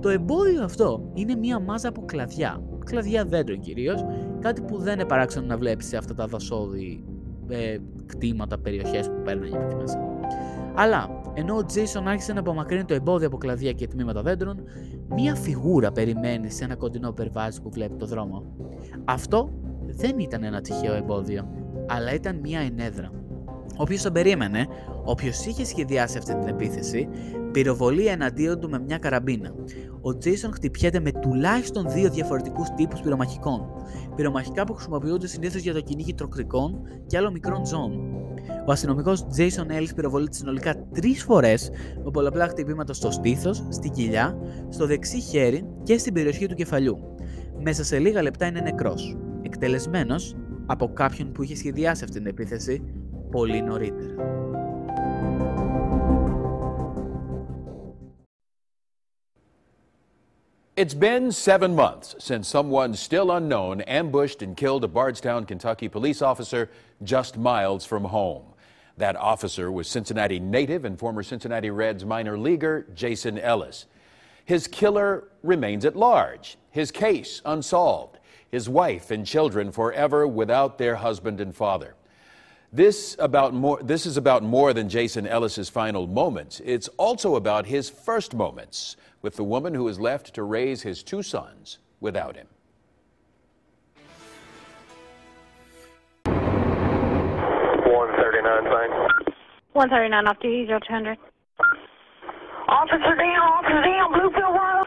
[0.00, 4.04] Το εμπόδιο αυτό είναι μία μάζα από κλαδιά, κλαδιά δέντρων κυρίως,
[4.40, 7.04] κάτι που δεν είναι παράξενο να βλέπεις σε αυτά τα δασόδη
[7.48, 9.98] ε, κτήματα, περιοχές που παίρνουν για εκεί μέσα.
[10.74, 14.62] Αλλά ενώ ο Jason άρχισε να απομακρύνει το εμπόδιο από κλαδιά και τμήματα δέντρων,
[15.14, 18.44] μία φιγούρα περιμένει σε ένα κοντινό περβάζι που βλέπει το δρόμο.
[19.04, 19.50] Αυτό
[19.86, 21.48] δεν ήταν ένα τυχαίο εμπόδιο,
[21.86, 23.10] αλλά ήταν μία ενέδρα.
[23.76, 24.66] Όποιος τον περίμενε,
[25.04, 27.08] όποιος είχε σχεδιάσει αυτή την επίθεση,
[27.52, 29.54] πυροβολεί εναντίον του με μια καραμπίνα.
[30.02, 33.66] Ο Jason χτυπιέται με τουλάχιστον δύο διαφορετικούς τύπους πυρομαχικών.
[34.14, 38.16] Πυρομαχικά που χρησιμοποιούνται συνήθως για το κυνήγι τροκτικών και άλλων μικρών ζώων.
[38.68, 41.70] Ο αστυνομικός Jason Ellis πυροβολείται συνολικά τρεις φορές
[42.04, 47.14] με πολλαπλά χτυπήματα στο στήθο, στην κοιλιά, στο δεξί χέρι και στην περιοχή του κεφαλιού.
[47.62, 52.82] Μέσα σε λίγα λεπτά είναι νεκρός, εκτελεσμένος από κάποιον που είχε σχεδιάσει αυτή την επίθεση
[53.30, 54.14] πολύ νωρίτερα.
[60.78, 66.20] It's been seven months since someone still unknown ambushed and killed a Bardstown, Kentucky police
[66.20, 66.68] officer
[67.02, 68.44] just miles from home.
[68.96, 73.86] That officer was Cincinnati native and former Cincinnati Reds minor leaguer Jason Ellis.
[74.44, 78.18] His killer remains at large, his case unsolved,
[78.50, 81.94] his wife and children forever without their husband and father.
[82.72, 86.60] This, about more, this is about more than Jason Ellis's final moments.
[86.64, 91.02] It's also about his first moments with the woman who is left to raise his
[91.02, 92.46] two sons without him.
[99.76, 101.18] 139 off duty, 0200.
[102.66, 104.86] Officer down, officer down, Bluefield Road.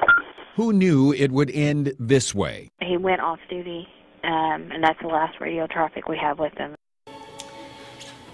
[0.56, 2.70] Who knew it would end this way?
[2.82, 3.88] He went off duty,
[4.24, 6.74] um, and that's the last radio traffic we have with him.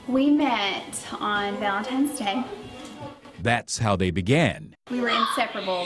[0.07, 2.45] We met on Valentine's Day.
[3.41, 4.75] That's how they began.
[4.89, 5.85] We were inseparable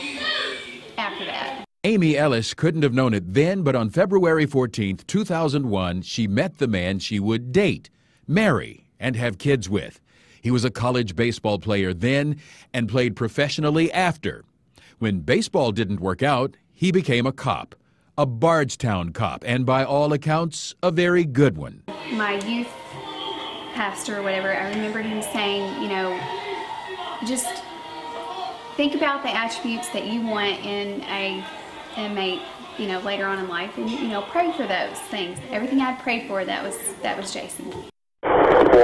[0.99, 1.65] after that.
[1.83, 6.67] Amy Ellis couldn't have known it then, but on February 14, 2001, she met the
[6.67, 7.89] man she would date,
[8.27, 9.99] marry, and have kids with.
[10.41, 12.39] He was a college baseball player then
[12.73, 14.43] and played professionally after.
[14.99, 17.75] When baseball didn't work out, he became a cop,
[18.17, 21.83] a Bardstown cop, and by all accounts, a very good one.
[22.11, 22.67] My youth
[23.73, 26.19] pastor or whatever, I remember him saying, you know,
[27.25, 27.63] just
[28.75, 31.43] think about the attributes that you want in a
[31.97, 32.41] inmate,
[32.77, 35.37] you know, later on in life and you know, pray for those things.
[35.49, 37.88] Everything I'd prayed for that was that was Jason.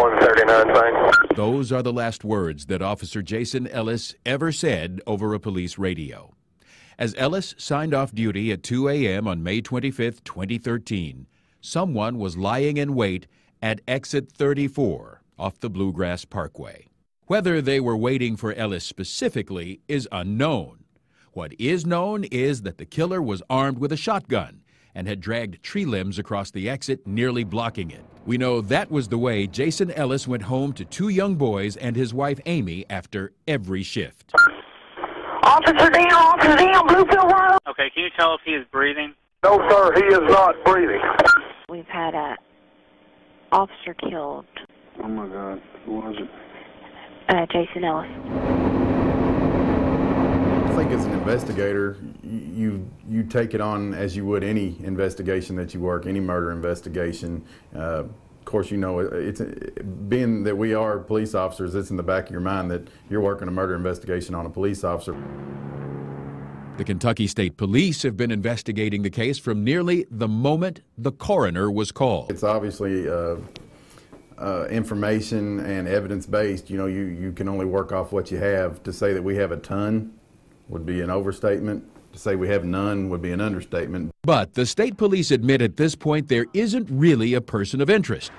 [0.05, 1.11] One thirty-nine, fine.
[1.35, 6.35] Those are the last words that Officer Jason Ellis ever said over a police radio.
[6.99, 9.27] As Ellis signed off duty at 2 a.m.
[9.27, 11.25] on May 25, 2013,
[11.59, 13.25] someone was lying in wait
[13.63, 16.85] at exit 34 off the Bluegrass Parkway.
[17.25, 20.83] Whether they were waiting for Ellis specifically is unknown.
[21.31, 24.61] What is known is that the killer was armed with a shotgun
[24.95, 28.03] and had dragged tree limbs across the exit, nearly blocking it.
[28.25, 31.95] We know that was the way Jason Ellis went home to two young boys and
[31.95, 34.33] his wife Amy after every shift.
[35.43, 37.59] Officer down, officer down, Bluefield Road.
[37.69, 39.13] Okay, can you tell if he is breathing?
[39.43, 41.01] No, sir, he is not breathing.
[41.69, 42.35] We've had a
[43.51, 44.45] officer killed,
[45.03, 46.29] Oh my God, who was it?
[47.35, 48.84] uh, Jason Ellis.
[50.75, 55.55] I think as an investigator, you you take it on as you would any investigation
[55.55, 57.45] that you work, any murder investigation.
[57.73, 59.39] Uh, of course, you know it's
[60.09, 61.75] being that we are police officers.
[61.75, 64.49] It's in the back of your mind that you're working a murder investigation on a
[64.49, 65.15] police officer.
[66.75, 71.71] The Kentucky State Police have been investigating the case from nearly the moment the coroner
[71.71, 72.29] was called.
[72.29, 73.37] It's obviously uh,
[74.37, 76.69] uh, information and evidence based.
[76.69, 78.83] You know, you you can only work off what you have.
[78.83, 80.14] To say that we have a ton
[80.67, 81.83] would be an overstatement.
[82.13, 84.11] To say we have none would be an understatement.
[84.23, 88.31] But the state police admit at this point there isn't really a person of interest.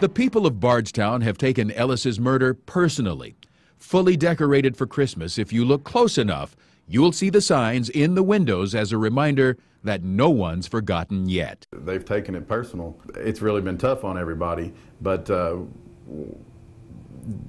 [0.00, 3.36] The people of Bardstown have taken Ellis's murder personally.
[3.76, 6.56] Fully decorated for Christmas, if you look close enough,
[6.88, 11.66] you'll see the signs in the windows as a reminder that no one's forgotten yet.
[11.72, 12.98] They've taken it personal.
[13.14, 15.58] It's really been tough on everybody, but uh,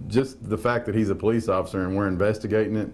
[0.08, 2.90] just the fact that he's a police officer and we're investigating it,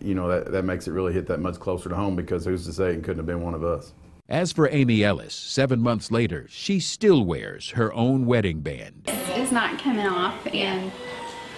[0.00, 2.64] you know, that, that makes it really hit that much closer to home because who's
[2.66, 3.92] to say it couldn't have been one of us.
[4.28, 9.04] As for Amy Ellis, seven months later, she still wears her own wedding band.
[9.06, 10.92] It's not coming off and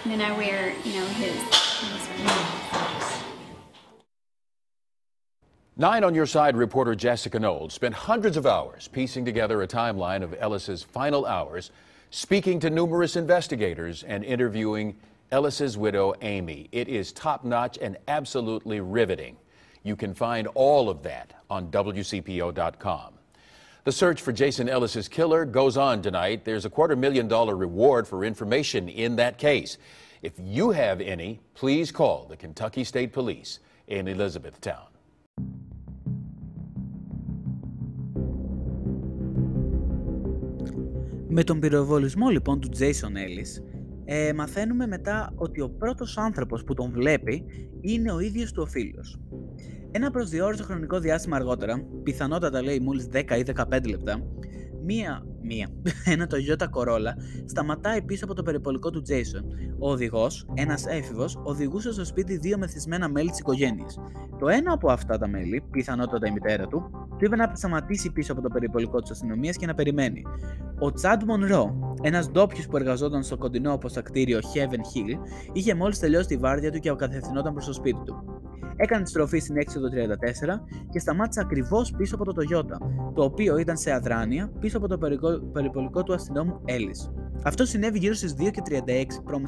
[0.05, 2.11] then I wear, you know, his, his
[5.77, 10.21] Nine on Your Side reporter Jessica Knowles spent hundreds of hours piecing together a timeline
[10.21, 11.71] of Ellis's final hours,
[12.11, 14.95] speaking to numerous investigators and interviewing
[15.31, 16.67] Ellis's widow, Amy.
[16.73, 19.37] It is top notch and absolutely riveting.
[19.83, 23.13] You can find all of that on WCPO.com.
[23.85, 26.43] The search for Jason Ellis's killer goes on tonight.
[26.43, 29.77] There's a quarter million dollar reward for information in that case.
[30.21, 34.85] If you have any, please call the Kentucky State Police in Elizabethtown.
[41.33, 43.63] Με τον πυροβολισμό λοιπόν του Jason Ellis,
[44.05, 47.45] ε, μαθαίνουμε μετά ότι ο πρώτος άνθρωπος που τον βλέπει
[47.81, 49.19] είναι ο ίδιος του ο φίλος.
[49.91, 54.27] Ένα προσδιορίστο χρονικό διάστημα αργότερα, πιθανότατα λέει μόλις 10 ή 15 λεπτά,
[54.85, 55.69] μία, μία,
[56.13, 57.13] ένα Toyota Corolla
[57.45, 59.43] σταματάει πίσω από το περιπολικό του Jason.
[59.79, 63.99] Ο οδηγός, ένας έφηβος, οδηγούσε στο σπίτι δύο μεθυσμένα μέλη της οικογένειας.
[64.39, 68.31] Το ένα από αυτά τα μέλη, πιθανότατα η μητέρα του, του είπε να σταματήσει πίσω
[68.31, 70.23] από το περιπολικό της αστυνομίας και να περιμένει.
[70.79, 75.19] Ο Τσάντ Μονρό, ένας ντόπιος που εργαζόταν στο κοντινό αποστακτήριο Heaven Hill,
[75.53, 78.41] είχε μόλις τελειώσει τη βάρδια του και κατευθυνόταν προς το σπίτι του.
[78.75, 79.91] Έκανε στροφή στην έξοδο 34
[80.89, 82.77] και σταμάτησε ακριβώς πίσω από το Toyota,
[83.13, 87.11] το οποίο ήταν σε αδράνεια πίσω από το περικο- περιπολικό του αστυνόμου Ellis.
[87.43, 89.43] Αυτό συνέβη γύρω στις 2 και 36 π.Μ.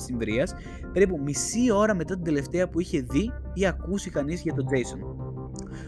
[0.91, 4.99] περίπου μισή ώρα μετά την τελευταία που είχε δει ή ακούσει κανείς για τον Jason.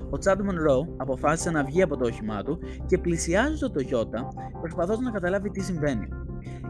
[0.09, 4.19] Ο Τσάντ Μονρό αποφάσισε να βγει από το όχημά του και πλησιάζει το Toyota
[4.61, 6.07] προσπαθώντας να καταλάβει τι συμβαίνει.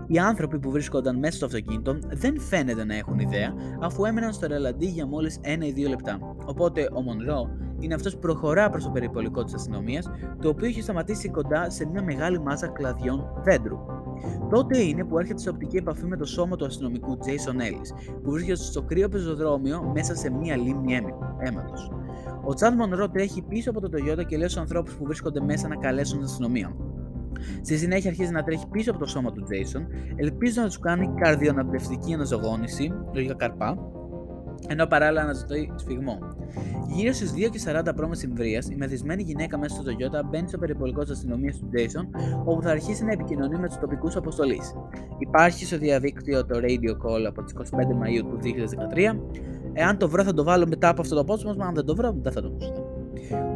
[0.07, 4.47] Οι άνθρωποι που βρίσκονταν μέσα στο αυτοκίνητο δεν φαίνεται να έχουν ιδέα αφού έμεναν στο
[4.47, 6.19] ρελαντί για μόλις 1 ή 2 λεπτά.
[6.45, 10.09] Οπότε ο Μονρό είναι αυτός που προχωρά προς το περιπολικό της αστυνομίας,
[10.41, 13.77] το οποίο έχει σταματήσει κοντά σε μια μεγάλη μάζα κλαδιών δέντρου.
[14.49, 18.31] Τότε είναι που έρχεται σε οπτική επαφή με το σώμα του αστυνομικού Jason Ellis, που
[18.31, 20.93] βρίσκεται στο κρύο πεζοδρόμιο μέσα σε μια λίμνη
[21.39, 21.91] αίματος.
[22.47, 25.67] Ο Τσάντ Μονρό τρέχει πίσω από το Toyota και λέει στους ανθρώπους που βρίσκονται μέσα
[25.67, 26.75] να καλέσουν την αστυνομία.
[27.61, 29.81] Στη συνέχεια αρχίζει να τρέχει πίσω από το σώμα του Jason,
[30.15, 33.77] ελπίζοντα να τους κάνει καρδιοναπνευστική αναζωγόνηση, λογικά καρπά,
[34.67, 36.17] ενώ παράλληλα αναζητεί σφιγμό.
[36.87, 38.39] Γύρω στις 2 και 40 π.Μ.
[38.71, 42.69] η μεθυσμένη γυναίκα μέσα στο Toyota μπαίνει στο περιπολικό της αστυνομίας του Jason, όπου θα
[42.69, 44.61] αρχίσει να επικοινωνεί με τους τοπικούς αποστολή.
[45.19, 47.61] Υπάρχει στο διαδίκτυο το radio call από τις 25
[47.95, 49.19] Μαου του 2013.
[49.77, 51.65] Εάν το βρω, θα το βάλω μετά από αυτό το απόσπασμα.
[51.65, 52.79] Αν δεν το βρω, δεν θα το ακούσετε.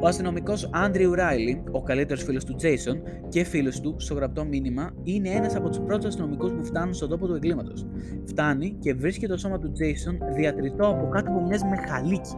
[0.01, 2.95] Ο αστυνομικός Άντριου Ράιλι, ο καλύτερος φίλος του Jason
[3.29, 7.09] και φίλος του στο γραπτό μήνυμα, είναι ένας από τους πρώτους αστυνομικούς που φτάνουν στον
[7.09, 7.85] τόπο του εγκλήματος.
[8.25, 12.37] Φτάνει και βρίσκει το σώμα του Jason διατριτό από κάτω που μοιάζει με χαλίκι.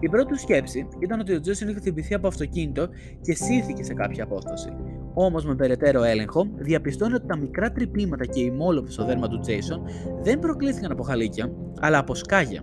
[0.00, 2.88] Η πρώτη του σκέψη ήταν ότι ο Jason είχε χτυπηθεί από αυτοκίνητο
[3.20, 4.68] και σύρθηκε σε κάποια απόσταση.
[5.14, 9.40] Όμως με περαιτέρω έλεγχο, διαπιστώνει ότι τα μικρά τρυπήματα και οι μόλοπε στο δέρμα του
[9.46, 9.90] Jason
[10.22, 12.62] δεν προκλήθηκαν από χαλίκια, αλλά από σκάγια.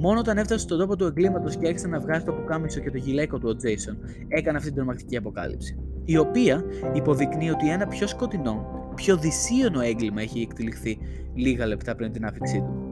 [0.00, 2.96] Μόνο όταν έφτασε στον τόπο του εγκλήματος και άρχισε να βγάζει το πουκάμισο και το
[2.96, 3.96] γυλαίκο του ο Jason,
[4.28, 5.78] έκανε αυτή την τρομακτική αποκάλυψη.
[6.04, 10.98] Η οποία υποδεικνύει ότι ένα πιο σκοτεινό, πιο δυσίωνο έγκλημα έχει εκτεληχθεί
[11.34, 12.88] λίγα λεπτά πριν την άφηξή του.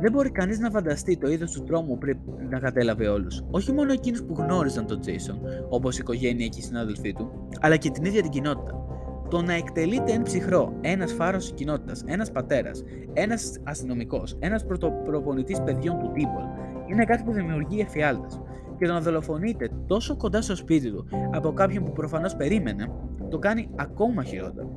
[0.00, 2.18] Δεν μπορεί κανείς να φανταστεί το είδος του τρόμου πριν
[2.50, 3.44] να κατέλαβε όλους.
[3.50, 7.76] Όχι μόνο εκείνους που γνώριζαν τον Jason, όπως η οικογένεια και οι συνάδελφοί του, αλλά
[7.76, 8.86] και την ίδια την κοινότητα.
[9.28, 14.64] Το να εκτελείται εν ψυχρό ένας φάρος της κοινότητας, ένας πατέρας, ένας αστυνομικός, ένας
[15.04, 16.44] προπονητή παιδιών του Τίμπολ
[16.90, 18.40] είναι κάτι που δημιουργεί εφιάλτες.
[18.78, 22.90] Και το να δολοφονείται τόσο κοντά στο σπίτι του από κάποιον που προφανώς περίμενε,
[23.30, 24.70] το κάνει ακόμα χειρότερο.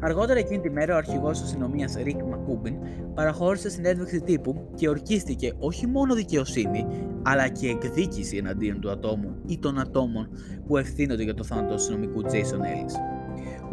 [0.00, 2.74] Αργότερα εκείνη τη μέρα, ο αρχηγός της αστυνομίας Ρικ Μακούμπιν
[3.14, 6.86] παραχώρησε συνέντευξη τύπου και ορκίστηκε όχι μόνο δικαιοσύνη,
[7.22, 10.28] αλλά και εκδίκηση εναντίον του ατόμου ή των ατόμων
[10.66, 13.23] που ευθύνονται για το θάνατο του αστυνομικού Jason Ellis.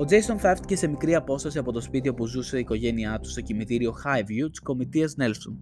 [0.01, 3.41] Ο Jason θαύτηκε σε μικρή απόσταση από το σπίτι όπου ζούσε η οικογένειά του στο
[3.41, 5.55] κημητήριο Highview της κομιτείας Nelson.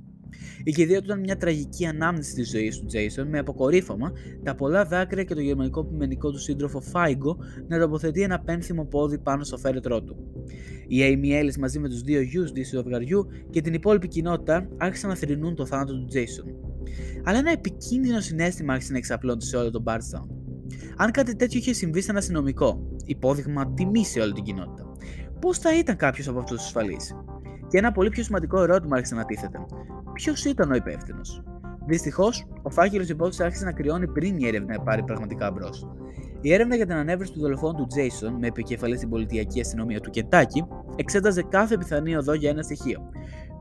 [0.63, 4.11] Η κηδεία του ήταν μια τραγική ανάμνηση της ζωής του Jason με αποκορύφωμα
[4.43, 9.17] τα πολλά δάκρυα και το γερμανικό ποιμενικό του σύντροφο Φάιγκο να τοποθετεί ένα πένθυμο πόδι
[9.17, 10.15] πάνω στο φέρετρό του.
[10.87, 15.09] Η Amy Ellis μαζί με τους δύο γιους του ζευγαριού και την υπόλοιπη κοινότητα άρχισαν
[15.09, 16.53] να θρυνούν το θάνατο του Jason.
[17.23, 20.27] Αλλά ένα επικίνδυνο συνέστημα άρχισε να εξαπλώνεται σε όλο τον Bardstown.
[20.95, 24.91] Αν κάτι τέτοιο είχε συμβεί σε ένα αστυνομικό, υπόδειγμα τιμή σε όλη την κοινότητα,
[25.39, 27.15] πώς θα ήταν κάποιος από αυτούς τους ασφαλείς;
[27.67, 29.59] Και ένα πολύ πιο σημαντικό ερώτημα άρχισε να τίθεται.
[30.13, 31.43] Ποιος ήταν ο υπεύθυνος;
[31.85, 35.87] Δυστυχώς, ο φάκελος υπόθεσης άρχισε να κρυώνει πριν η έρευνα πάρει πραγματικά μπρος.
[36.41, 40.09] Η έρευνα για την ανέβρεση του δολοφόνου του Jason, με επικεφαλής στην πολιτιακή αστυνομία του
[40.09, 43.09] Κεντάκη, εξέταζε κάθε πιθανή οδό για ένα στοιχείο.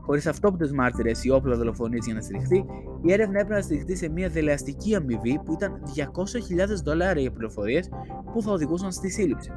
[0.09, 2.65] Χωρίς αυτόπτες μάρτυρες ή όπλα δολοφονία για να στηριχθεί,
[3.01, 7.89] η έρευνα έπρεπε να στηριχθεί σε μια δελεαστική αμοιβή που ήταν 200.000 δολάρια για πληροφορίες
[8.33, 9.51] που θα οδηγούσαν στη σύλληψη.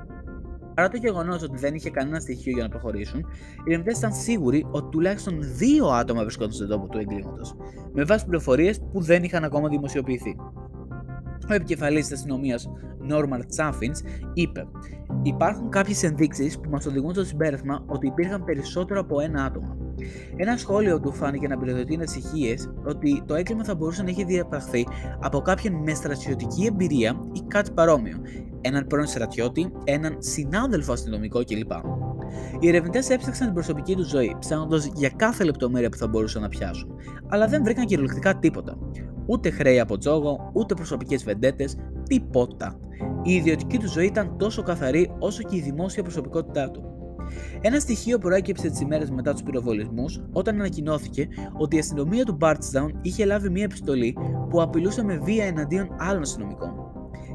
[0.75, 3.25] Παρά το γεγονός ότι δεν είχε κανένα στοιχείο για να προχωρήσουν, οι
[3.67, 7.57] ερευνητές ήταν σίγουροι ότι τουλάχιστον δύο άτομα βρισκόταν στον τόπο του εγκλήματος,
[7.93, 10.37] με βάση πληροφορίες που δεν είχαν ακόμα δημοσιοποιηθεί.
[11.51, 12.71] Ο επικεφαλής της αστυνομίας
[13.11, 14.67] Norman Chaffins είπε
[15.23, 19.82] «Υπάρχουν κάποιες ενδείξεις που μας οδηγούν στο συμπέρασμα ότι υπήρχαν περισσότερο από ένα άτομο.
[20.37, 24.87] Ένα σχόλιο του φάνηκε να πυροδοτεί ανησυχίε ότι το έγκλημα θα μπορούσε να έχει διαπραχθεί
[25.21, 28.17] από κάποιον με στρατιωτική εμπειρία ή κάτι παρόμοιο,
[28.61, 31.73] έναν πρώην στρατιώτη, έναν συνάδελφο αστυνομικό κλπ.
[32.61, 36.49] Οι ερευνητές έψαξαν την προσωπική τους ζωή, ψάχνοντας για κάθε λεπτομέρεια που θα μπορούσαν να
[36.49, 36.95] πιάσουν,
[37.29, 38.79] αλλά δεν βρήκαν κυριολεκτικά τίποτα.
[39.27, 41.77] Ούτε χρέη από τζόγο, ούτε προσωπικές βεντέτες,
[42.09, 42.79] τίποτα.
[43.23, 46.92] Η ιδιωτική τους ζωή ήταν τόσο καθαρή όσο και η δημόσια προσωπικότητά του.
[47.61, 52.89] Ένα στοιχείο προέκυψε τις ημέρες μετά τους πυροβολισμούς όταν ανακοινώθηκε ότι η αστυνομία του Bardstown
[53.03, 54.17] είχε λάβει μια επιστολή
[54.51, 56.93] που απειλούσε με βία εναντίον άλλων αστυνομικών.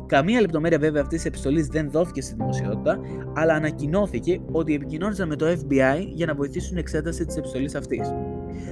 [0.08, 3.00] Καμία λεπτομέρεια βέβαια αυτής της επιστολής δεν δόθηκε στη δημοσιότητα,
[3.36, 8.14] αλλά ανακοινώθηκε ότι επικοινώνησαν με το FBI για να βοηθήσουν την εξέταση της επιστολής αυτής.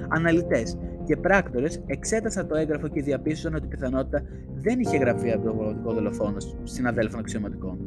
[0.07, 4.23] Αναλυτές και πράκτορες εξέτασαν το έγγραφο και διαπίστωσαν ότι η πιθανότητα
[4.55, 7.77] δεν είχε γραφεί από τον πραγματικό δολοφόνο συναδέλφων αξιωματικών.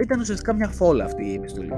[0.00, 1.72] Ήταν ουσιαστικά μια φόλα αυτή η επιστολή.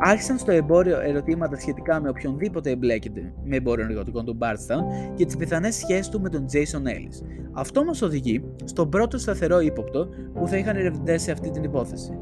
[0.00, 5.36] Άρχισαν στο εμπόριο ερωτήματα σχετικά με οποιονδήποτε εμπλέκεται με εμπόριο ναρκωτικών του Bardstown και τις
[5.36, 7.26] πιθανές σχέσεις του με τον Jason Ellis.
[7.52, 12.18] Αυτό μα οδηγεί στον πρώτο σταθερό ύποπτο που θα είχαν ερευνητές σε αυτή την υπόθεση.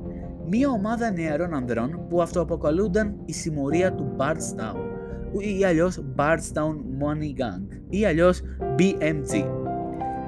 [0.48, 4.76] Μία ομάδα νεαρών ανδρών που αυτοαποκαλούνταν η συμμορία του Bardstown
[5.58, 8.42] ή αλλιώς Bardstown Money Gang ή αλλιώς
[8.78, 9.59] BMG.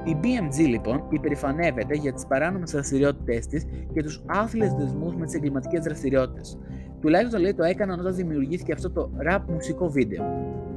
[0.05, 5.35] Η BMG λοιπόν υπερηφανεύεται για τις παράνομες δραστηριότητες της και τους άθλιες δεσμούς με τις
[5.35, 6.59] εγκληματικές δραστηριότητες.
[7.01, 10.25] Τουλάχιστον λέει το έκαναν όταν δημιουργήθηκε αυτό το rap μουσικό βίντεο.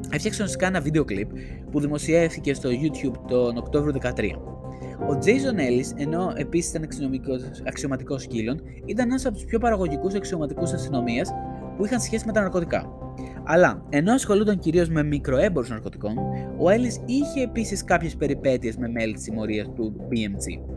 [0.10, 1.30] Έφτιαξαν ουσιαστικά ένα βίντεο κλιπ
[1.72, 4.10] που δημοσιεύθηκε στο YouTube τον Οκτώβριο 13.
[5.10, 6.90] Ο Jason Ellis, ενώ επίσης ήταν
[7.68, 11.32] αξιωματικός σκύλων, ήταν ένας από τους πιο παραγωγικούς αξιωματικούς αστυνομίας
[11.78, 13.05] που είχαν σχέση με τα ναρκωτικά.
[13.46, 16.18] Αλλά ενώ ασχολούνταν κυρίως με μικροέμπορου ναρκωτικών,
[16.58, 20.74] ο Έλλης είχε επίσης κάποιες περιπέτειες με μέλη της συμμορίας του BMG.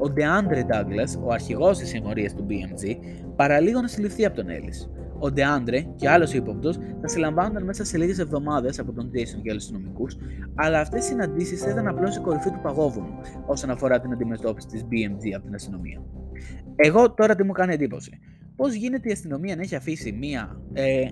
[0.00, 2.96] Ο DeAndre Douglas, ο αρχηγός της συμμορίας του BMG,
[3.36, 4.90] παραλίγο να συλληφθεί από τον Έλλης.
[5.18, 9.50] Ο DeAndre και άλλος ύποπτος θα συλλαμβάνονταν μέσα σε λίγες εβδομάδες από τον Jason και
[9.50, 10.16] άλλους αστυνομικούς,
[10.54, 14.66] αλλά αυτές οι συναντήσεις θα ήταν απλώς η κορυφή του παγόβουνου όσον αφορά την αντιμετώπιση
[14.66, 16.02] της BMG από την αστυνομία.
[16.76, 18.18] Εγώ τώρα τι μου κάνει εντύπωση;
[18.56, 21.06] Πώς γίνεται η αστυνομία να έχει αφήσει μία ε,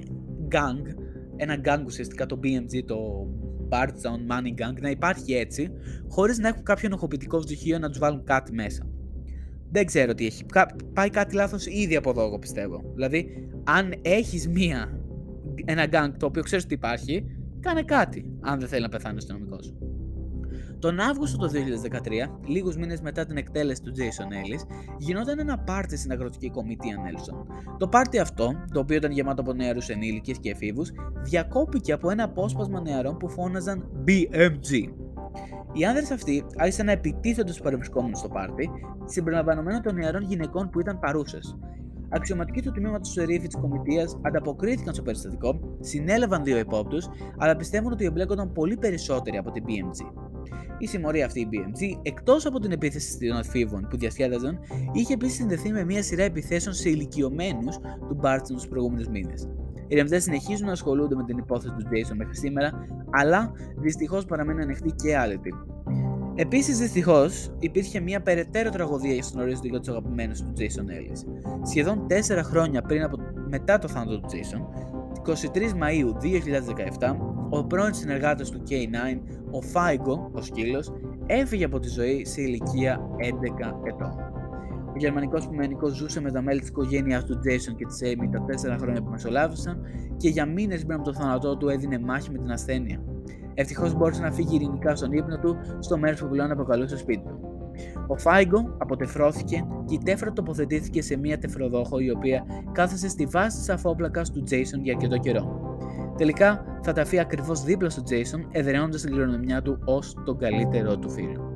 [0.54, 0.94] gang,
[1.36, 3.28] ένα gang ουσιαστικά το BMG, το
[3.68, 5.70] Bardstown Money Gang, να υπάρχει έτσι,
[6.08, 8.88] χωρίς να έχουν κάποιο ενοχοποιητικό στοιχείο να τους βάλουν κάτι μέσα.
[9.70, 10.44] Δεν ξέρω τι έχει.
[10.92, 12.82] Πάει κάτι λάθος ήδη από εδώ, εγώ πιστεύω.
[12.94, 15.00] Δηλαδή, αν έχεις μία,
[15.64, 17.24] ένα gang το οποίο ξέρεις ότι υπάρχει,
[17.60, 19.74] κάνε κάτι, αν δεν θέλει να πεθάνει ο αστυνομικός.
[20.85, 25.97] Τον Αύγουστο του 2013, λίγους μήνες μετά την εκτέλεση του Jason Ellis, γινόταν ένα πάρτι
[25.97, 27.47] στην αγροτική κομιτεία Nelson.
[27.79, 30.92] Το πάρτι αυτό, το οποίο ήταν γεμάτο από νεαρούς ενήλικες και εφήβους,
[31.23, 34.92] διακόπηκε από ένα απόσπασμα νεαρών που φώναζαν BMG.
[35.73, 38.70] Οι άνδρες αυτοί άρχισαν να επιτίθενται στους παρευρισκόμενους στο πάρτι,
[39.05, 41.57] συμπεριλαμβανομένων των νεαρών γυναικών που ήταν παρούσες.
[42.09, 47.92] Αξιωματικοί του τμήματος του Ερήφη της Κομιτείας ανταποκρίθηκαν στο περιστατικό, συνέλαβαν δύο υπόπτους, αλλά πιστεύουν
[47.92, 50.23] ότι εμπλέκονταν πολύ περισσότεροι από την BMG.
[50.85, 54.59] Η συμμορία αυτή η BMG, εκτός από την επίθεση των εφήβων που διασκέδαζαν,
[54.92, 59.49] είχε επίσης συνδεθεί με μια σειρά επιθέσεων σε ηλικιωμένους του Μπάρτσον τους προηγούμενους μήνες.
[59.77, 64.62] Οι ερευνητέ συνεχίζουν να ασχολούνται με την υπόθεση του Jason μέχρι σήμερα, αλλά δυστυχώς παραμένει
[64.62, 65.40] ανοιχτή και άλλη
[66.35, 71.18] Επίσης, δυστυχώς, υπήρχε μια περαιτέρω τραγωδία στον ορίζοντα για τους αγαπημένους του Jason Ellis.
[71.62, 73.16] Σχεδόν 4 χρόνια πριν από
[73.49, 74.61] μετά το θάνατο του Jason,
[75.26, 76.16] 23 Μαου
[77.00, 77.16] 2017,
[77.50, 80.92] ο πρώην συνεργάτης του K9, ο Φάιγκο, ο σκύλος,
[81.26, 84.12] έφυγε από τη ζωή σε ηλικία 11 ετών.
[84.94, 88.44] Ο γερμανικός ποιμενικό ζούσε με τα μέλη της οικογένειά του Jason και της Amy τα
[88.74, 89.80] 4 χρόνια που μεσολάβησαν
[90.16, 93.04] και για μήνες πριν από το θάνατό του έδινε μάχη με την ασθένεια.
[93.54, 97.43] Ευτυχώς μπόρεσε να φύγει ειρηνικά στον ύπνο του στο μέρος που πλέον αποκαλούσε σπίτι του.
[98.06, 103.58] Ο Φάιγκο αποτεφρώθηκε και η τέφρα τοποθετήθηκε σε μια τεφροδόχο η οποία κάθεσε στη βάση
[103.58, 105.76] της αφόπλακας του Jason για αρκετό καιρό.
[106.16, 110.98] Τελικά θα τα αφήσει ακριβώς δίπλα στο Jason, εδραιώνοντας την κληρονομιά του ως τον καλύτερό
[110.98, 111.52] του φίλο.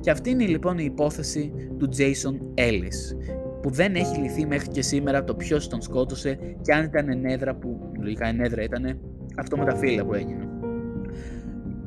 [0.00, 3.16] Και αυτή είναι λοιπόν η υπόθεση του Jason Ellis,
[3.62, 7.54] που δεν έχει λυθεί μέχρι και σήμερα το ποιος τον σκότωσε και αν ήταν ενέδρα,
[7.54, 8.98] που λογικά ενέδρα ήταν
[9.36, 10.48] αυτό με τα φύλλα που έγινε.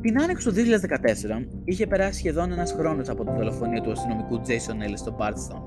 [0.05, 4.89] Την άνοιξη του 2014 είχε περάσει σχεδόν ένας χρόνος από τη δολοφονία του αστυνομικού Jason
[4.89, 5.61] Ellis στο Bardstown.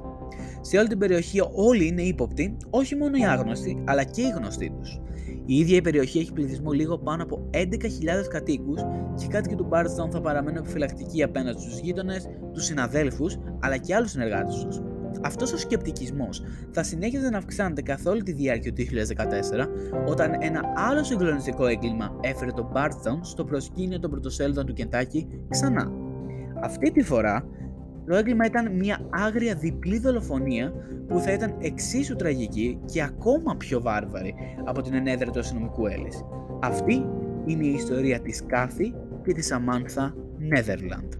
[0.60, 4.70] Σε όλη την περιοχή όλοι είναι ύποπτοι, όχι μόνο οι άγνωστοι, αλλά και οι γνωστοί
[4.70, 5.00] τους.
[5.46, 7.64] Η ίδια η περιοχή έχει πληθυσμό λίγο πάνω από 11.000
[8.30, 8.80] κατοίκους
[9.14, 13.94] και οι κάτοικοι του Bardstown θα παραμένουν επιφυλακτικοί απέναντι στους γείτονες, τους συναδέλφους αλλά και
[13.94, 14.80] άλλους συνεργάτες τους.
[15.22, 19.68] Αυτός ο σκεπτικισμός θα συνέχιζε να αυξάνεται καθ' όλη τη διάρκεια του 2014,
[20.08, 25.92] όταν ένα άλλο συγκλονιστικό έγκλημα έφερε τον Bardstown στο προσκήνιο των πρωτοσέλιδων του Κεντάκι ξανά.
[26.62, 27.44] Αυτή τη φορά
[28.06, 30.72] το έγκλημα ήταν μια άγρια διπλή δολοφονία
[31.08, 36.24] που θα ήταν εξίσου τραγική και ακόμα πιο βάρβαρη από την ενέδρα του αστυνομικού Έλλης.
[36.62, 37.06] Αυτή
[37.46, 38.94] είναι η ιστορία της Κάθη
[39.24, 41.12] και της Αμάνθα Νέδερλαντ.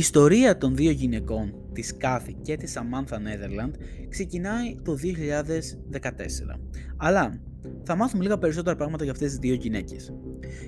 [0.00, 3.72] Ιστορία των δύο γυναικών, της Κάθη και της Samantha Netherland,
[4.08, 6.60] ξεκινάει το 2014.
[6.96, 7.40] Αλλά
[7.82, 10.14] θα μάθουμε λίγα περισσότερα πράγματα για αυτές τις δύο γυναίκες.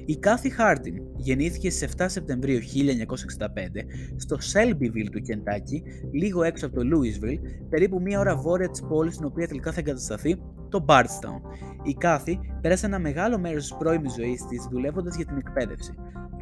[0.05, 3.85] Η Κάθη Χάρτιν γεννήθηκε στις 7 Σεπτεμβρίου 1965
[4.17, 5.83] στο Shelbyville του Κεντάκι,
[6.13, 7.39] λίγο έξω από το Louisville,
[7.69, 10.37] περίπου μία ώρα βόρεια της πόλης στην οποία τελικά θα εγκατασταθεί
[10.73, 11.41] το Bardstown.
[11.83, 15.95] Η Κάθη πέρασε ένα μεγάλο μέρος της πρώιμης ζωής της δουλεύοντας για την εκπαίδευση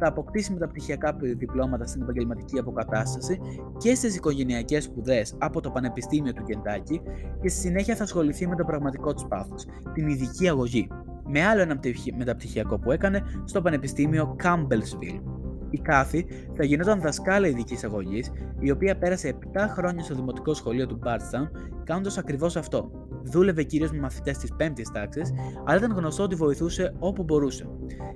[0.03, 3.39] θα αποκτήσει μεταπτυχιακά διπλώματα στην επαγγελματική αποκατάσταση
[3.77, 7.01] και στις οικογενειακές σπουδές από το Πανεπιστήμιο του Κεντάκη
[7.41, 10.87] και στη συνέχεια θα ασχοληθεί με το πραγματικό της πάθος, την ειδική αγωγή.
[11.33, 15.21] με άλλο ένα πτυχι- μεταπτυχιακό που έκανε στο Πανεπιστήμιο Campbellsville.
[15.69, 20.85] Η Κάθη θα γινόταν δασκάλα ειδικής αγωγής, η οποία πέρασε 7 χρόνια στο δημοτικό σχολείο
[20.87, 21.49] του Bardstown,
[21.83, 22.91] κάνοντας ακριβώς αυτό.
[23.23, 25.33] Δούλευε κυρίως με μαθητές της 5η τάξης,
[25.65, 27.69] αλλά ήταν γνωστό ότι βοηθούσε όπου μπορούσε.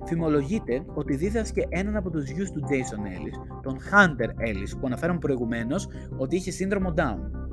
[0.05, 5.19] Φημολογείται ότι δίδασκε έναν από τους γιους του Jason Ellis, τον Hunter Ellis, που αναφέραμε
[5.19, 5.87] προηγουμένως
[6.17, 7.45] ότι είχε σύνδρομο Down.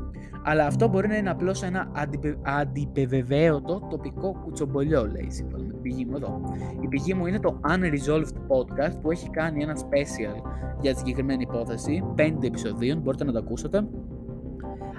[0.44, 2.38] Αλλά αυτό μπορεί να είναι απλώς ένα αντιπε...
[2.42, 6.40] αντιπεβεβαίωτο τοπικό κουτσομπολιό, λέει σύμφωνα με την πηγή μου εδώ.
[6.80, 10.42] Η πηγή μου είναι το Unresolved Podcast που έχει κάνει ένα special
[10.80, 13.86] για τη συγκεκριμένη υπόθεση, 5 επεισοδίων, μπορείτε να το ακούσετε.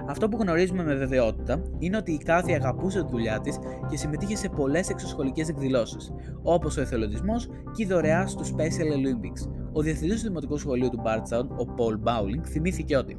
[0.07, 4.35] Αυτό που γνωρίζουμε με βεβαιότητα είναι ότι η Κάθη αγαπούσε τη δουλειά της και συμμετείχε
[4.35, 9.49] σε πολλές εξωσχολικές εκδηλώσεις, όπως ο εθελοντισμός και η δωρεά του Special Olympics.
[9.73, 13.17] Ο διευθυντής του Δημοτικού Σχολείου του Bardstown, ο Paul Bowling, θυμήθηκε ότι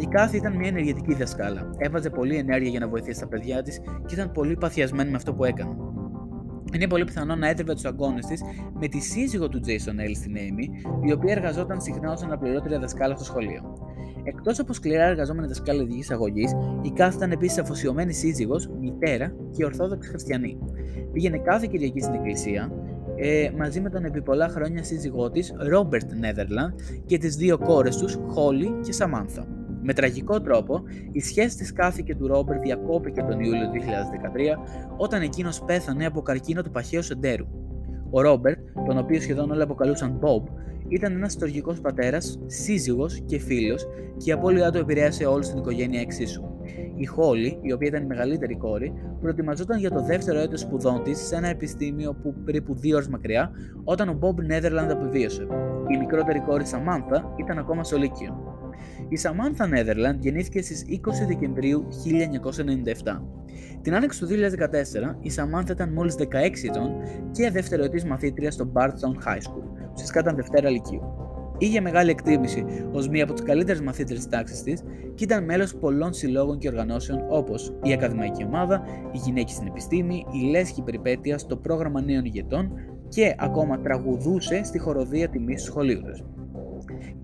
[0.00, 1.70] η Κάθη ήταν μια ενεργητική δασκάλα.
[1.78, 5.34] Έβαζε πολλή ενέργεια για να βοηθήσει τα παιδιά της και ήταν πολύ παθιασμένη με αυτό
[5.34, 5.76] που έκανε.
[6.74, 8.42] Είναι πολύ πιθανό να έτρεβε τους αγώνες της
[8.80, 13.14] με τη σύζυγο του Jason Ellis στην Amy, η οποία εργαζόταν συχνά ως αναπληρώτρια δασκάλα
[13.14, 13.81] στο σχολείο.
[14.24, 16.48] Εκτός από σκληρά εργαζόμενη δασκάλα ειδική αγωγή,
[16.82, 20.58] η Κάθη ήταν επίσης αφοσιωμένη σύζυγος, μητέρα και ορθόδοξη χριστιανή.
[21.12, 22.72] Πήγαινε κάθε Κυριακή στην εκκλησία,
[23.16, 27.96] ε, μαζί με τον επί πολλά χρόνια σύζυγό της, Ρόμπερτ Νέδερλαντ και τις δύο κόρες
[27.96, 29.46] τους, Χόλι και Σαμάνθα.
[29.82, 34.58] Με τραγικό τρόπο, η σχέση της Κάθη και του Ρόμπερτ διακόπηκε τον Ιούλιο 2013
[34.96, 37.46] όταν εκείνος πέθανε από καρκίνο του παχαίου σεντέρου.
[38.10, 40.42] Ο Ρόμπερτ, τον οποίο σχεδόν όλοι αποκαλούσαν Bob,
[40.92, 43.86] ήταν ένας στοργικός πατέρας, σύζυγος και φίλος
[44.16, 46.42] και η απώλειά του επηρέασε όλη την οικογένεια εξίσου.
[46.96, 51.18] Η Χόλι, η οποία ήταν η μεγαλύτερη κόρη, προετοιμαζόταν για το δεύτερο έτος σπουδών της
[51.18, 53.50] σε ένα επιστήμιο που περίπου δύο ώρες μακριά,
[53.84, 55.46] όταν ο Bob Νέδερλαντ απεβίωσε.
[55.94, 58.52] Η μικρότερη κόρη Σαμάνθα ήταν ακόμα στο Λύκειο.
[59.12, 60.94] Η Σαμάνθα Νέδερλαντ γεννήθηκε στις 20
[61.26, 61.88] Δεκεμβρίου
[63.04, 63.20] 1997.
[63.82, 66.24] Την άνοιξη του 2014, η Σαμάνθα ήταν μόλις 16
[66.64, 66.90] ετών
[67.30, 71.02] και δεύτεροετής μαθήτριας στο Bardstown High School, ουσιαστικά ήταν Δευτέρα Λυκείου.
[71.58, 74.82] Είχε μεγάλη εκτίμηση ως μία από τις καλύτερες μαθήτρε της τάξης της
[75.14, 78.82] και ήταν μέλος πολλών συλλόγων και οργανώσεων όπως η Ακαδημαϊκή Ομάδα,
[79.12, 82.72] οι Γυναίκες στην Επιστήμη, η Λέσχη Περιπέτεια, το πρόγραμμα Νέων Ηγετών
[83.08, 86.41] και ακόμα τραγουδούσε στη χοροδία τιμή του σχολείου του.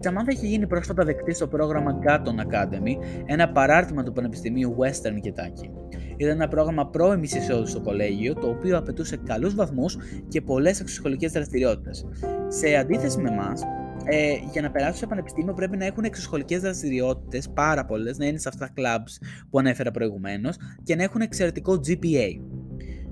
[0.00, 5.26] Η Σαμάνθα είχε γίνει πρόσφατα δεκτή στο πρόγραμμα Gatton Academy, ένα παράρτημα του Πανεπιστημίου Western
[5.26, 5.70] Kentucky.
[6.16, 9.96] Ήταν ένα πρόγραμμα πρώιμης εισόδου στο κολέγιο, το οποίο απαιτούσε καλούς βαθμούς
[10.28, 12.06] και πολλές εξωσχολικές δραστηριότητες.
[12.48, 13.62] Σε αντίθεση με εμάς,
[14.04, 18.38] ε, για να περάσουν σε πανεπιστήμιο πρέπει να έχουν εξωσχολικές δραστηριότητες, πάρα πολλές, να είναι
[18.38, 22.40] σε αυτά τα clubs που ανέφερα προηγουμένως και να έχουν εξαιρετικό GPA.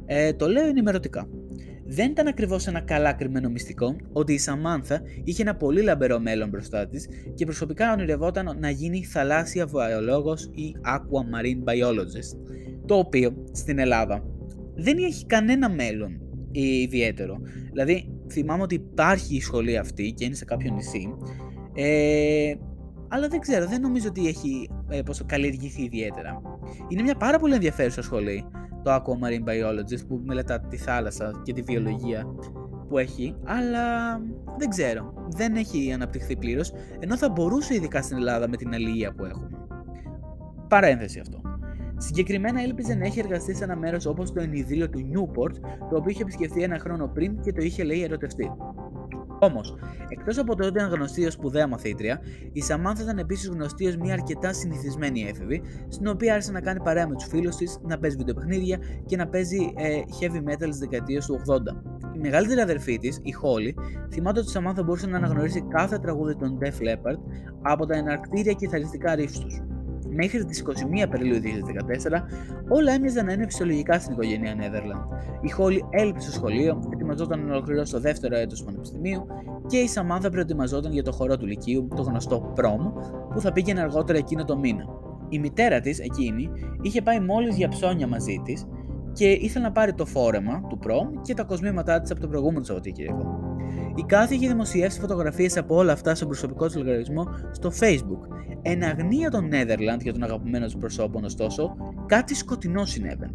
[0.07, 1.29] Ε, το λέω ενημερωτικά.
[1.89, 6.49] Δεν ήταν ακριβώς ένα καλά κρυμμένο μυστικό ότι η Σαμάνθα είχε ένα πολύ λαμπερό μέλλον
[6.49, 12.57] μπροστά της και προσωπικά ονειρευόταν να γίνει θαλάσσια βιολόγο ή aqua marine biologist.
[12.87, 14.25] Το οποίο στην Ελλάδα
[14.75, 16.21] δεν έχει κανένα μέλλον
[16.53, 17.41] ιδιαίτερο.
[17.73, 21.15] Δηλαδή, θυμάμαι ότι υπάρχει η σχολή αυτή και είναι σε κάποιο νησί.
[21.75, 22.55] Ε,
[23.09, 26.43] αλλά δεν ξέρω, δεν νομίζω ότι έχει ε, πόσο καλλιεργηθεί ιδιαίτερα.
[26.89, 28.45] Είναι μια πάρα πολύ ενδιαφέρουσα σχολή,
[28.87, 32.27] το Aqua Marine Biologist, που μελετά τη θάλασσα και τη βιολογία
[32.89, 34.17] που έχει, αλλά
[34.59, 39.13] δεν ξέρω, δεν έχει αναπτυχθεί πλήρως, ενώ θα μπορούσε ειδικά στην Ελλάδα με την αλληλεία
[39.13, 39.49] που έχουμε.
[40.69, 41.41] Παρένθεση αυτό.
[41.97, 45.55] Συγκεκριμένα έλπιζε να έχει εργαστεί σε ένα μέρος όπως το ενιδρίο του Newport,
[45.91, 48.53] το οποίο είχε επισκεφθεί ένα χρόνο πριν και το είχε λέει ερωτευτεί.
[49.39, 49.77] Όμως,
[50.09, 52.21] εκτός από το ότι ήταν γνωστή ως σπουδαία μαθήτρια,
[52.53, 56.81] η Σαμάνθα ήταν επίσης γνωστή ως μια αρκετά συνηθισμένη έφηβη, στην οποία άρχισε να κάνει
[56.81, 60.79] παρέα με τους φίλους της, να παίζει βιντεοπαιχνίδια και να παίζει ε, heavy metal στις
[60.79, 61.57] δεκαετίες του 80.
[62.15, 63.83] Η μεγαλύτερη αδερφή της, η Holly,
[64.13, 67.19] θυμάται ότι η Σαμάνθα μπορούσε να αναγνωρίσει κάθε τραγούδι των Def Leppard
[67.63, 69.61] από τα εναρκτήρια κιθαριστικά ρίφ τους.
[70.17, 72.23] Μέχρι τις 21 Απριλίου 2014,
[72.69, 75.01] όλα έμοιαζαν να είναι φυσιολογικά στην οικογένεια Νέδερλαντ.
[75.41, 79.27] Η Χόλι έλειπε στο σχολείο, ετοιμαζόταν να ολοκληρώσει το δεύτερο έτος του Πανεπιστημίου
[79.67, 82.93] και η Σαμάνθα προετοιμαζόταν για το χορό του Λυκείου, το γνωστό Prom,
[83.33, 84.85] που θα πήγαινε αργότερα εκείνο το μήνα.
[85.29, 86.51] Η μητέρα της, εκείνη,
[86.83, 88.67] είχε πάει μόλις για ψώνια μαζί της
[89.17, 92.65] και ήθελε να πάρει το φόρεμα του Prom και τα κοσμήματά της από το προηγούμενο
[92.65, 93.39] Σαββατοκύριακο.
[93.95, 98.21] Η κάθε είχε δημοσιεύσει φωτογραφίες από όλα αυτά στον προσωπικό του λογαριασμό στο Facebook.
[98.63, 103.35] Εν αγνία των Netherlands για τον αγαπημένο του προσώπων, ωστόσο, κάτι σκοτεινό συνέβαινε.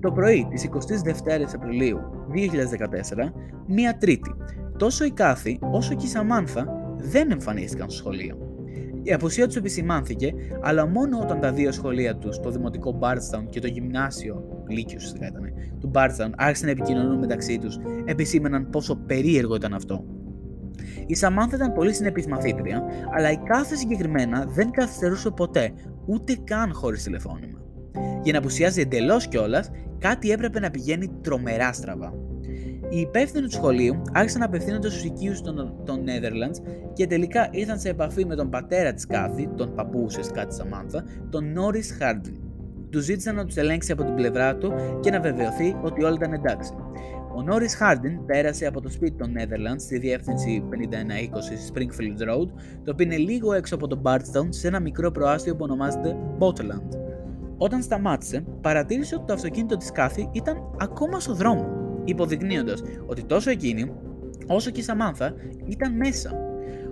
[0.00, 1.98] Το πρωί της 22η Απριλίου
[2.32, 3.32] 2014,
[3.66, 4.34] μία Τρίτη,
[4.76, 6.66] τόσο η Κάθη όσο και η Σαμάνθα
[6.96, 8.38] δεν εμφανίστηκαν στο σχολείο.
[9.02, 13.60] Η απουσία τους επισημάνθηκε, αλλά μόνο όταν τα δύο σχολεία τους, το δημοτικό Bardstown και
[13.60, 19.54] το γυμνάσιο, Λύκειος ουσιαστικά ήταν, του Bardstown, άρχισαν να επικοινωνούν μεταξύ τους, επισήμεναν πόσο περίεργο
[19.54, 20.04] ήταν αυτό.
[21.06, 22.82] Η Σαμάνθα ήταν πολύ συνεπή μαθήτρια,
[23.16, 25.72] αλλά η κάθε συγκεκριμένα δεν καθυστερούσε ποτέ,
[26.06, 27.58] ούτε καν χωρίς τηλεφώνημα.
[28.22, 32.14] Για να απουσιάζει εντελώς κιόλας, κάτι έπρεπε να πηγαίνει τρομερά στραβά.
[32.88, 36.56] Οι υπεύθυνοι του σχολείου άρχισαν να απευθύνονται στους οικείους των, των Netherlands
[36.92, 41.04] και τελικά ήρθαν σε επαφή με τον πατέρα της Κάθη, τον παππού ουσιαστικά της Σαμάνθα,
[41.30, 42.45] τον Νόρι Χάρντιν.
[42.90, 46.32] Του ζήτησαν να τους ελέγξει από την πλευρά του και να βεβαιωθεί ότι όλα ήταν
[46.32, 46.72] εντάξει.
[47.36, 52.48] Ο Νόρι Χάρντιν πέρασε από το σπίτι των Netherlands στη διεύθυνση 5120 Springfield Road,
[52.84, 56.96] το οποίο είναι λίγο έξω από το Bardstown σε ένα μικρό προάστιο που ονομάζεται Botland.
[57.58, 61.66] Όταν σταμάτησε, παρατήρησε ότι το αυτοκίνητο της Κάθη ήταν ακόμα στο δρόμο,
[62.04, 63.92] υποδεικνύοντας ότι τόσο εκείνη
[64.46, 65.34] όσο και η Σαμάνθα
[65.66, 66.30] ήταν μέσα.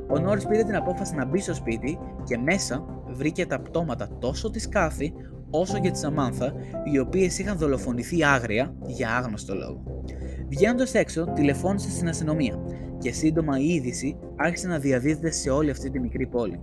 [0.09, 4.51] Ο Νόρι πήρε την απόφαση να μπει στο σπίτι και μέσα βρήκε τα πτώματα τόσο
[4.51, 5.13] της Κάθη
[5.51, 6.53] όσο και τη Σαμάνθα,
[6.93, 10.03] οι οποίες είχαν δολοφονηθεί άγρια για άγνωστο λόγο.
[10.49, 12.59] Βγαίνοντας έξω, τηλεφώνησε στην αστυνομία
[12.99, 16.61] και σύντομα η είδηση άρχισε να διαδίδεται σε όλη αυτή τη μικρή πόλη.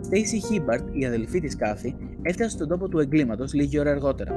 [0.00, 4.34] Στέισι Χίμπαρτ, η αδελφή της Κάθη, έφτασε στον τόπο του εγκλήματος λίγη ώρα αργότερα.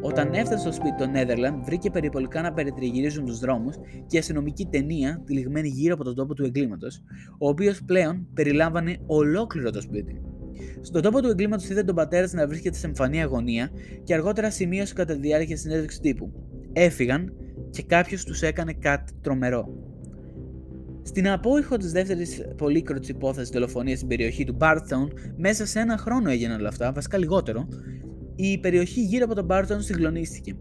[0.00, 5.22] Όταν έφτασε στο σπίτι των Νέδερλαντ, βρήκε περιπολικά να περιτριγυρίζουν τους δρόμους και αστυνομική ταινία
[5.26, 7.02] τυλιγμένη γύρω από τον τόπο του εγκλήματος,
[7.38, 10.20] ο οποίος πλέον περιλάμβανε ολόκληρο το σπίτι.
[10.80, 13.70] Στον τόπο του εγκλήματος είδε τον πατέρα να βρίσκεται σε εμφανή αγωνία
[14.04, 16.32] και αργότερα σημείωσε κατά τη διάρκεια συνέντευξης τύπου.
[16.72, 17.32] Έφυγαν
[17.70, 19.68] και κάποιος τους έκανε κάτι τρομερό.
[21.02, 26.30] Στην απόϊχο της δεύτερης πολύκροτης υπόθεσης δολοφονίας στην περιοχή του Barthon, μέσα σε ένα χρόνο
[26.30, 27.68] έγιναν όλα αυτά, βασικά λιγότερο,
[28.36, 30.56] η περιοχή γύρω από τον Barthon συγκλονίστηκε.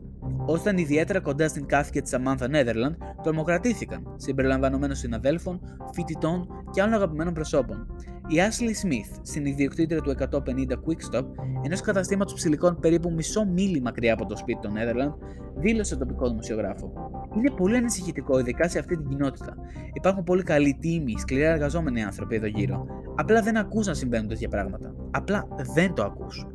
[0.46, 5.60] Όσοι ήταν ιδιαίτερα κοντά στην κάφη της Σαμάνθα Νέδερλαντ, τρομοκρατήθηκαν, συμπεριλαμβανομένων συναδέλφων,
[5.94, 7.88] φοιτητών και άλλων αγαπημένων προσώπων.
[8.32, 10.38] Η Ashley Smith, συνειδιοκτήτρια του 150
[10.72, 11.26] Quickstop,
[11.64, 15.12] ενός καταστήματος ψηλικών περίπου μισό μίλι μακριά από το σπίτι των Νέδερλαντ,
[15.56, 16.94] δήλωσε τοπικό δημοσιογράφο.
[17.38, 19.56] Είναι πολύ ανησυχητικό, ειδικά σε αυτή την κοινότητα.
[19.94, 22.86] Υπάρχουν πολύ καλοί τίμοι, σκληρά εργαζόμενοι άνθρωποι εδώ γύρω.
[23.16, 24.96] Απλά δεν ακούς να συμβαίνουν τέτοια πράγματα.
[25.12, 26.46] Απλά δεν το ακούς.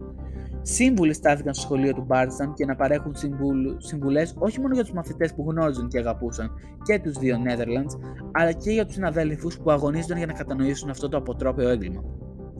[0.68, 3.14] Σύμβουλοι στάθηκαν στο σχολείο του Μπάρτσταν και να παρέχουν
[3.76, 6.50] συμβουλές όχι μόνο για τους μαθητές που γνώριζαν και αγαπούσαν
[6.82, 8.00] και τους δύο Netherlands,
[8.32, 12.04] αλλά και για τους συναδέλφους που αγωνίζονταν για να κατανοήσουν αυτό το αποτρόπαιο έγκλημα.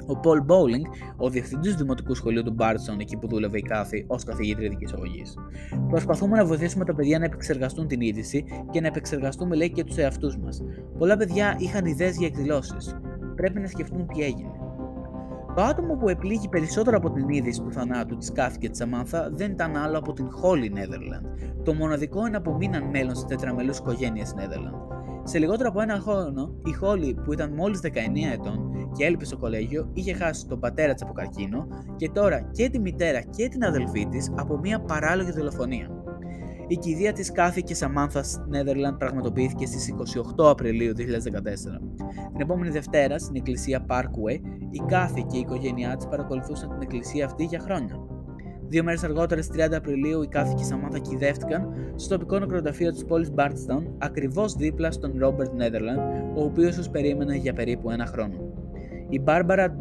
[0.07, 0.85] Ο Πολ Μπόουλινγκ,
[1.17, 4.87] ο διευθυντής του Δημοτικού Σχολείου του Μπάρτσον, εκεί που δούλευε η Κάθη ως καθηγήτρια ειδική
[4.95, 5.23] αγωγή.
[5.89, 9.97] Προσπαθούμε να βοηθήσουμε τα παιδιά να επεξεργαστούν την είδηση και να επεξεργαστούμε, λέει, και τους
[9.97, 10.63] εαυτούς μας.
[10.99, 12.97] Πολλά παιδιά είχαν ιδέες για εκδηλώσεις.
[13.37, 14.66] Πρέπει να σκεφτούν τι έγινε.
[15.57, 19.31] Το άτομο που επλήγει περισσότερο από την είδηση του θανάτου της Κάθη και της Σαμάνθα
[19.33, 24.97] δεν ήταν άλλο από την Holy Netherland, το μοναδικό εναπομείναν μέλος της τετραμελούς οικογένειας Netherland.
[25.23, 27.89] Σε λιγότερο από ένα χρόνο, η Χόλι, που ήταν μόλις 19
[28.33, 32.69] ετών και έλειπε στο κολέγιο, είχε χάσει τον πατέρα της από καρκίνο και τώρα και
[32.69, 35.89] τη μητέρα και την αδελφή της από μια παράλογη δολοφονία.
[36.69, 39.95] Η κηδεία της Κάθη και Σαμάνθα Νέδερλαντ πραγματοποιήθηκε στις
[40.37, 41.03] 28 Απριλίου 2014.
[42.33, 44.41] Την επόμενη Δευτέρα, στην εκκλησία Parkway,
[44.71, 48.01] η Κάθη και η οικογένειά της παρακολουθούσαν την εκκλησία αυτή για χρόνια.
[48.69, 52.93] Δύο μέρες αργότερα, στις 30 Απριλίου, η Κάθη και η Σαμάνθα κυδεύτηκαν στο τοπικό νεκροταφείο
[52.93, 55.99] της πόλης Μπάρτστον, ακριβώς δίπλα στον Ρόμπερτ Νέδερλαντ,
[56.35, 58.35] ο οποίος τους περίμενε για περίπου ένα χρόνο.
[59.09, 59.77] Η Μπάρμπαρα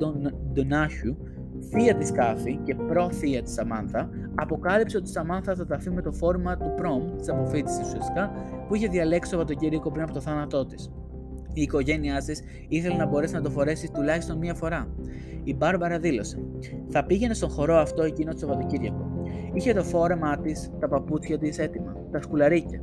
[0.53, 1.17] Ντονάχιου
[1.61, 6.11] θεία της Κάθη και προ-θεία της Σαμάνθα, αποκάλυψε ότι η Σαμάνθα θα ταφεί με το
[6.11, 8.31] φόρμα του προμ, της αποφύτησης ουσιαστικά,
[8.67, 10.91] που είχε διαλέξει το Σαββατοκύριακο πριν από το θάνατό της.
[11.53, 14.87] Η οικογένειά της ήθελε να μπορέσει να το φορέσει τουλάχιστον μία φορά.
[15.43, 16.39] Η Μπάρμπαρα δήλωσε:
[16.89, 19.23] Θα πήγαινε στον χορό αυτό εκείνο το Σαββατοκύριακο.
[19.53, 22.81] Είχε το φόρεμά της, τα παπούτσια της έτοιμα, τα σκουλαρίκια.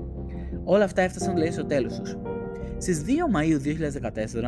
[0.64, 2.18] Όλα αυτά έφτασαν λέει στο τέλος τους.
[2.78, 3.60] Στις 2 Μαου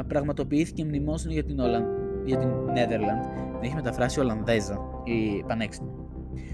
[0.00, 2.03] 2014 πραγματοποιήθηκε μνημόσυνο για την, Ολαν...
[2.24, 5.90] για την Netherland έχει μεταφράσει Ολλανδέζα, η πανέξυπνη.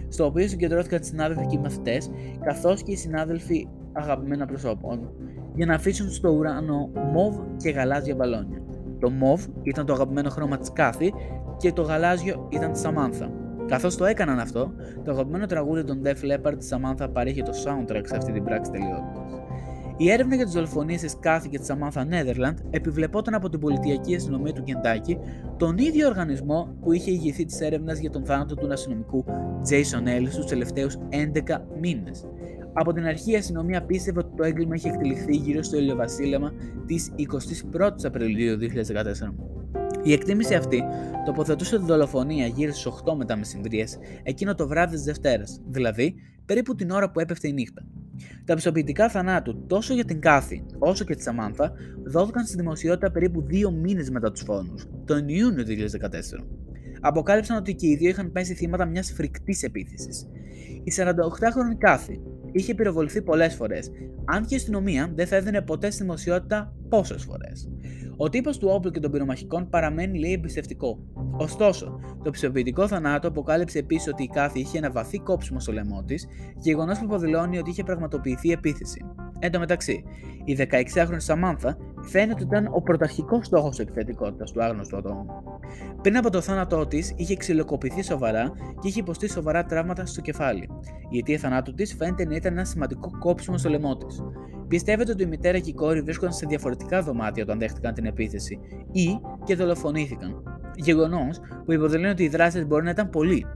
[0.09, 2.11] Στο οποίο συγκεντρώθηκαν οι συνάδελφοι και οι μαθητές,
[2.45, 5.11] καθώς και οι συνάδελφοι αγαπημένα προσώπων,
[5.55, 8.63] για να αφήσουν στο ουρανό μοβ και γαλάζια μπαλόνια.
[8.99, 11.15] Το μοβ ήταν το αγαπημένο χρώμα της Κάθη
[11.57, 13.31] και το γαλάζιο ήταν της Σαμάνθα.
[13.67, 14.73] Καθώς το έκαναν αυτό,
[15.05, 18.71] το αγαπημένο τραγούδι των Def Leppard της Σαμάνθα παρήχε το soundtrack σε αυτή την πράξη
[18.71, 19.40] τελειότητα.
[20.01, 24.15] Η έρευνα για τις δολοφονίες της Κάθη και της Σαμάνθα Νέδερλαντ επιβλεπόταν από την πολιτιακή
[24.15, 25.19] αστυνομία του Κεντάκη,
[25.57, 29.25] τον ίδιο οργανισμό που είχε ηγηθεί της έρευνας για τον θάνατο του αστυνομικού
[29.71, 32.27] Jason Ellis τους τελευταίους 11 μήνες.
[32.73, 36.53] Από την αρχή η αστυνομία πίστευε ότι το έγκλημα είχε εκτελεχθεί γύρω στο ηλιοβασίλεμα
[36.87, 39.35] της 21η Απριλίου 2014.
[40.03, 40.83] Η εκτίμηση αυτή
[41.27, 46.15] τοποθετούσε τη δολοφονία γύρω στις 8 μετά μεσημβρίες εκείνο το βράδυ της Δευτέρας, δηλαδή
[46.47, 47.87] περίπου την ώρα που έπεφτε η νύχτα.
[48.45, 51.73] Τα πιστοποιητικά θανάτου τόσο για την Κάθη όσο και τη Σαμάνθα
[52.05, 56.45] δόθηκαν στη δημοσιότητα περίπου δύο μήνες μετά τους φόνους, τον Ιούνιο 2014.
[57.01, 60.27] Αποκάλυψαν ότι και οι δύο είχαν πέσει θύματα μιας φρικτής επίθεσης.
[60.85, 62.21] Η 48χρονη Κάθη
[62.53, 63.91] είχε πυροβοληθεί πολλές φορές,
[64.25, 67.69] αν και η αστυνομία δεν θα έδινε ποτέ στη δημοσιότητα πόσες φορές.
[68.23, 70.99] Ο τύπος του όπλου και των πυρομαχικών παραμένει λέει εμπιστευτικό.
[71.39, 76.03] Ωστόσο, το πιστοποιητικό θανάτου αποκάλυψε επίσης ότι η κάθε είχε ένα βαθύ κόψιμο στο λαιμό
[76.03, 79.05] της, γεγονός που υποδηλώνει ότι είχε πραγματοποιηθεί επίθεση.
[79.43, 80.05] Εν τω μεταξύ,
[80.45, 85.27] η 16χρονη Σαμάνθα φαίνεται ότι ήταν ο πρωταρχικός στόχος της επιθετικότητας του άγνωστου ατόμου.
[86.03, 90.69] Πριν από το θάνατό της, είχε ξυλοκοπηθεί σοβαρά και είχε υποστεί σοβαρά τραύματα στο κεφάλι.
[91.11, 94.23] Η αιτία θανάτου της φαίνεται να ήταν ένα σημαντικό κόψιμο στο λαιμό της.
[94.69, 98.59] Πιστεύετε ότι η μητέρα και η κόρη βρίσκονταν σε διαφορετικά δωμάτια όταν δέχτηκαν την επίθεση
[98.93, 100.43] ή και δολοφονήθηκαν;
[100.75, 103.47] Γεγονός που υποδηλώνει ότι οι δράσει μπορεί να ήταν πολλοί.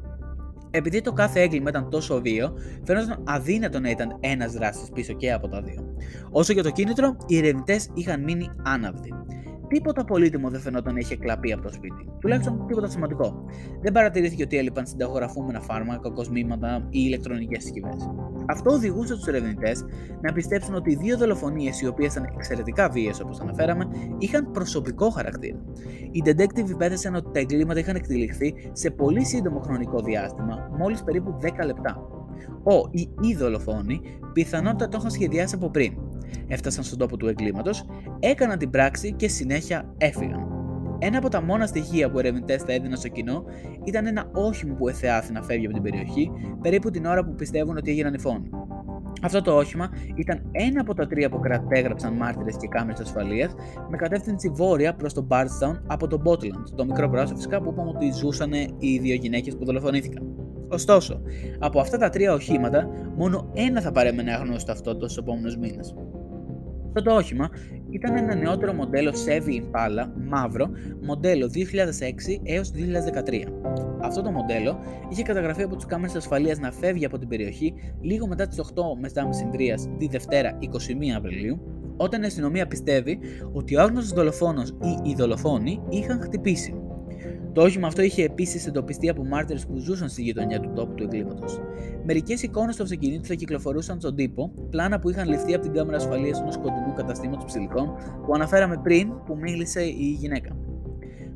[0.76, 2.52] Επειδή το κάθε έγκλημα ήταν τόσο βίο,
[2.84, 5.96] φαίνονταν αδύνατο να ήταν ένας δράστης πίσω και από τα δύο.
[6.30, 9.12] Όσο για το κίνητρο, οι ερευνητές είχαν μείνει άναυδοι.
[9.74, 12.08] Τίποτα πολύτιμο δεν φαινόταν να είχε κλαπεί από το σπίτι.
[12.20, 13.44] Τουλάχιστον τίποτα σημαντικό.
[13.82, 18.10] Δεν παρατηρήθηκε ότι έλειπαν συνταγογραφούμενα φάρμακα, κοσμήματα ή ηλεκτρονικές συσκευές.
[18.46, 19.84] Αυτό οδηγούσε τους ερευνητές
[20.20, 25.10] να πιστέψουν ότι οι δύο δολοφονίες, οι οποίες ήταν εξαιρετικά βίαιες όπως αναφέραμε, είχαν προσωπικό
[25.10, 25.58] χαρακτήρα.
[26.10, 31.36] Οι detective υπέθεσαν ότι τα εγκλήματα είχαν εκτελεχθεί σε πολύ σύντομο χρονικό διάστημα, μόλις περίπου
[31.40, 32.13] 10 λεπτά.
[32.62, 34.00] Ο ή οι δολοφόνοι
[34.32, 35.92] πιθανότατα το είχαν σχεδιάσει από πριν.
[36.46, 37.84] Έφτασαν στον τόπο του εγκλήματος,
[38.18, 40.48] έκαναν την πράξη και συνέχεια έφυγαν.
[40.98, 43.44] Ένα από τα μόνα στοιχεία που ερευνητές θα έδιναν στο κοινό
[43.84, 46.30] ήταν ένα όχημα που εθεάθη να φεύγει από την περιοχή
[46.60, 48.50] περίπου την ώρα που πιστεύουν ότι έγιναν οι φόνοι.
[49.22, 53.54] Αυτό το όχημα ήταν ένα από τα τρία που κρατέγραψαν μάρτυρες και κάμερες ασφαλείας
[53.90, 57.90] με κατεύθυνση βόρεια προς το Bardstown από το Botland, το μικρό πράσινο φυσικά που είπαμε
[57.90, 60.43] ότι ζούσαν οι δύο γυναίκες που δολοφονήθηκαν.
[60.74, 61.20] Ωστόσο,
[61.58, 65.94] από αυτά τα τρία οχήματα, μόνο ένα θα παρέμενε αγνώστο αυτό του επόμενους μήνες.
[66.86, 67.50] Αυτό το όχημα
[67.90, 70.68] ήταν ένα νεότερο μοντέλο Chevy Impala μαύρο,
[71.02, 73.44] μοντέλο 2006 έως 2013.
[74.00, 78.26] Αυτό το μοντέλο είχε καταγραφεί από τους κάμερες ασφαλείας να φεύγει από την περιοχή λίγο
[78.26, 78.64] μετά τις 8
[79.00, 80.66] μετά μεσημβρίας τη Δευτέρα 21
[81.16, 81.60] Απριλίου,
[81.96, 83.18] όταν η αστυνομία πιστεύει
[83.52, 86.74] ότι ο άγνωστος δολοφόνος ή οι δολοφόνοι είχαν χτυπήσει.
[87.54, 91.02] Το όχημα αυτό είχε επίσης εντοπιστεί από μάρτυρες που ζούσαν στη γειτονιά του τόπου του
[91.02, 91.60] εγκλήματος.
[92.04, 95.96] Μερικές εικόνες του αυτοκινήτου θα κυκλοφορούσαν στον τύπο, πλάνα που είχαν ληφθεί από την κάμερα
[95.96, 97.94] ασφαλείας ενός κοντινού καταστήματος ψηλικών
[98.26, 100.56] που αναφέραμε πριν που μίλησε η γυναίκα.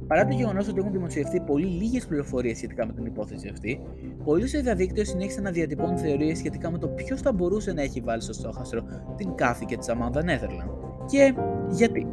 [0.07, 3.81] Παρά το γεγονός ότι έχουν δημοσιευτεί πολύ λίγες πληροφορίες σχετικά με την υπόθεση αυτή,
[4.25, 8.01] πολλοί στο διαδίκτυο συνέχισαν να διατυπώνουν θεωρίες σχετικά με το ποιος θα μπορούσε να έχει
[8.01, 8.83] βάλει στο στόχαστρο
[9.17, 10.69] την κάθε και της Αμάνδα Νέδερλαντ.
[11.07, 11.35] Και
[11.71, 12.07] γιατί;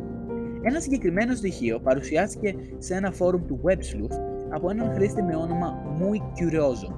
[0.68, 5.97] Ένα συγκεκριμένο στοιχείο παρουσιάστηκε σε ένα φόρουμ του Web Sleuth από έναν χρήστη με όνομα
[5.99, 6.89] Muy Curioso.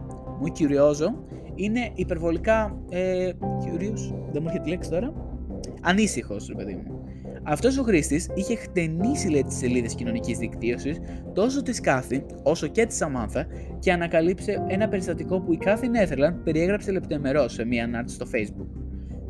[0.41, 1.13] Muy Curioso
[1.55, 5.13] είναι υπερβολικά ε, curious, δεν μου έρχεται τη λέξη τώρα,
[5.81, 6.99] ανήσυχος, ρε παιδί μου.
[7.43, 10.99] Αυτός ο χρήστης είχε χτενίσει λέει, τις σελίδες κοινωνικής δικτύωσης
[11.33, 13.45] τόσο της Κάθη όσο και της Σαμάνθα
[13.79, 18.67] και ανακαλύψε ένα περιστατικό που η Κάθη Νέθερλαντ περιέγραψε λεπτομερό σε μία ανάρτηση στο Facebook.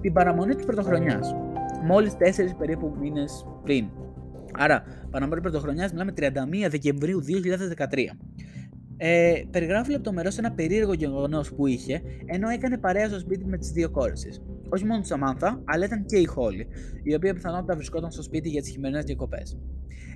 [0.02, 1.36] Την παραμονή της πρωτοχρονιάς,
[1.84, 3.90] μόλις 4 περίπου μήνες πριν.
[4.54, 8.18] Άρα, παραμονή πρωτοχρονιάς μιλάμε 31 Δεκεμβρίου 2013.
[8.98, 13.72] Ε, περιγράφει λεπτομερώς ένα περίεργο γεγονός που είχε ενώ έκανε παρέα στο σπίτι με τις
[13.72, 14.42] δύο κόρες της.
[14.70, 16.68] Όχι μόνο τη Σαμάνθα, αλλά ήταν και η Χόλη,
[17.04, 19.58] η οποία πιθανότατα βρισκόταν στο σπίτι για τις χειμερινές διακοπές.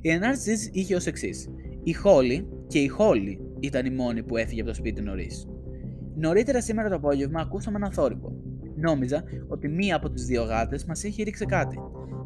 [0.02, 1.50] Η ανάρτηση είχε ως εξής.
[1.84, 5.48] Η Χόλη και η Χόλη ήταν η μόνη που έφυγε από το σπίτι νωρίς.
[6.16, 8.34] Νωρίτερα σήμερα το απόγευμα ακούσαμε ένα θόρυβο.
[8.82, 11.80] Νόμιζα ότι μία από τι δύο γάτες μας είχε ρίξει κάτι.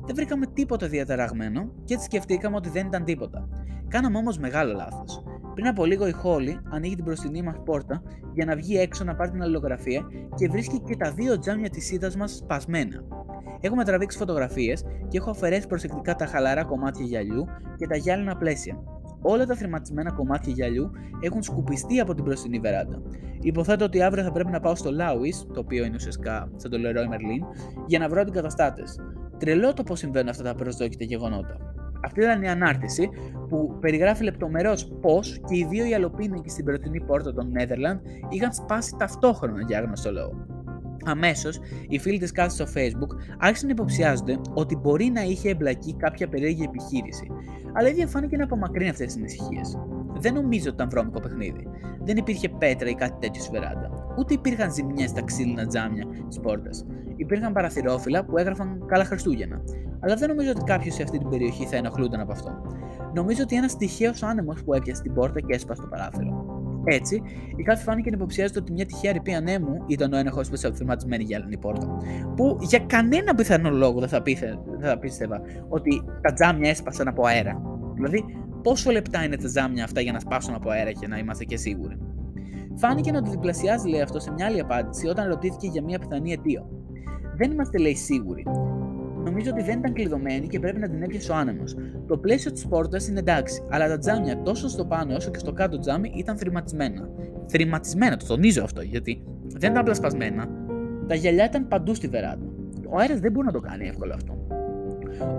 [0.06, 3.49] Δεν βρήκαμε τίποτα διαταραγμένο και έτσι σκεφτήκαμε ότι δεν ήταν τίποτα.
[3.88, 5.24] Κάναμε όμως μεγάλο λάθος.
[5.53, 8.03] Πριν από λίγο η Χόλη ανοίγει την μπροστινή μας πόρτα
[8.34, 10.01] για να βγει έξω να πάρει την αλληλογραφία
[10.36, 13.03] και βρίσκει και τα δύο τζάμια της είδα μας σπασμένα.
[13.62, 17.45] Έχουμε τραβήξει φωτογραφίες και έχω αφαιρέσει προσεκτικά τα χαλαρά κομμάτια γυαλιού
[17.78, 18.84] και τα γυάλινα πλαίσια.
[19.28, 23.01] Όλα τα θρηματισμένα κομμάτια γυαλιού έχουν σκουπιστεί από την μπροστινή βεράντα.
[23.41, 26.78] Υποθέτω ότι αύριο θα πρέπει να πάω στο Λάουις, το οποίο είναι ουσιαστικά σαν το
[26.78, 28.99] Leroy Merlin, για να βρω αντικαταστάτες.
[29.38, 31.57] Τρελό το πώς συμβαίνουν αυτά τα προσδόκητα γεγονότα.
[32.05, 33.09] Αυτή ήταν η ανάρτηση
[33.49, 37.99] που περιγράφει λεπτομερώς πώς και οι δύο ιαλοπίνικοι στην πρωτινή πόρτα των Νέδερλαντ
[38.30, 40.55] είχαν σπάσει ταυτόχρονα για άγνωστο λόγο.
[41.06, 45.95] Αμέσως, οι φίλοι της κάθε στο Facebook άρχισαν να υποψιάζονται ότι μπορεί να είχε εμπλακεί
[45.95, 47.28] κάποια περίεργη επιχείρηση,
[47.74, 49.78] αλλά ήδη φάνηκε να απομακρύνει αυτές τις ανησυχίες.
[50.20, 51.68] Δεν νομίζω ότι ήταν βρώμικο παιχνίδι.
[52.03, 53.89] Δεν υπήρχε πέτρα ή κάτι τέτοιο στη βεράντα.
[54.18, 56.86] Ούτε υπήρχαν ζημιές στα ξύλινα τζάμια της πόρτας.
[57.16, 59.62] Υπήρχαν παραθυρόφυλλα που έγραφαν Καλά Χριστούγεννα.
[59.99, 62.62] Αλλά δεν νομίζω ότι κάποιος σε αυτή την περιοχή θα ενοχλούνταν από αυτό.
[63.14, 66.45] Νομίζω ότι ένας τυχαίος άνεμος που έπιασε την πόρτα και έσπασε το παράθυρο.
[66.86, 67.21] Έτσι,
[67.55, 70.67] η κάθε φάνηκε να υποψιάζεται ότι μια τυχαία ρηπή ανέμου ήταν ο ένοχος που σε
[70.67, 71.97] αυθυματισμένη γυάλινη πόρτα.
[72.36, 77.07] Που για κανένα πιθανό λόγο δεν θα, πίθε, δεν θα πίστευα ότι τα τζάμια έσπασαν
[77.07, 77.61] από αέρα.
[77.95, 78.23] Δηλαδή,
[78.63, 81.57] πόσο λεπτά είναι τα τζάμια αυτά για να σπάσουν από αέρα και να είμαστε και
[81.57, 81.97] σίγουροι.
[82.75, 86.31] Φάνηκε να το διπλασιάζει, λέει αυτό, σε μια άλλη απάντηση όταν ρωτήθηκε για μια πιθανή
[86.31, 86.65] αιτία.
[87.38, 88.43] Δεν είμαστε, λέει, σίγουροι.
[89.36, 91.75] Νομίζω ότι δεν ήταν κλειδωμένη και πρέπει να την έπιασε ο άνεμος.
[92.07, 95.53] Το πλαίσιο της πόρτας είναι εντάξει, αλλά τα τζάμια τόσο στο πάνω όσο και στο
[95.53, 97.09] κάτω τζάμι ήταν θρηματισμένα.
[97.47, 100.47] Θρηματισμένα, το τονίζω αυτό, γιατί δεν ήταν απλά σπασμένα.
[101.07, 102.45] Τα γυαλιά ήταν παντού στη βεράντα.
[102.89, 104.38] Ο αέρας δεν μπορεί να το κάνει εύκολα αυτό.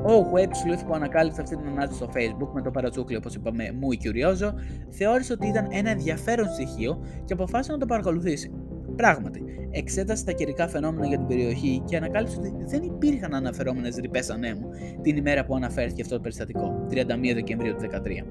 [0.02, 3.72] Ο Web Sleuth που ανακάλυψε αυτή την ανάρτηση στο Facebook με το παρατσούκλι, όπως είπαμε,
[3.80, 4.52] μου η Curioso,
[4.90, 8.52] θεώρησε ότι ήταν ένα ενδιαφέρον στοιχείο και αποφάσισε να το παρακολουθήσει.
[8.96, 14.30] Πράγματι, εξέτασε τα καιρικά φαινόμενα για την περιοχή και ανακάλυψε ότι δεν υπήρχαν αναφερόμενες ρηπές
[14.30, 14.68] ανέμου
[15.02, 16.94] την ημέρα που αναφέρθηκε αυτό το περιστατικό, 31
[17.34, 18.26] Δεκεμβρίου του 2013.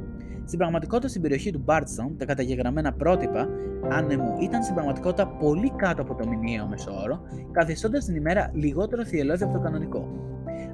[0.45, 3.47] Στην πραγματικότητα, στην περιοχή του Bardstown, τα καταγεγραμμένα πρότυπα
[3.89, 9.43] άνεμου ήταν στην πραγματικότητα πολύ κάτω από το μηνιαίο μεσόωρο, καθιστώντας την ημέρα λιγότερο θυελώδη
[9.43, 10.07] από το κανονικό.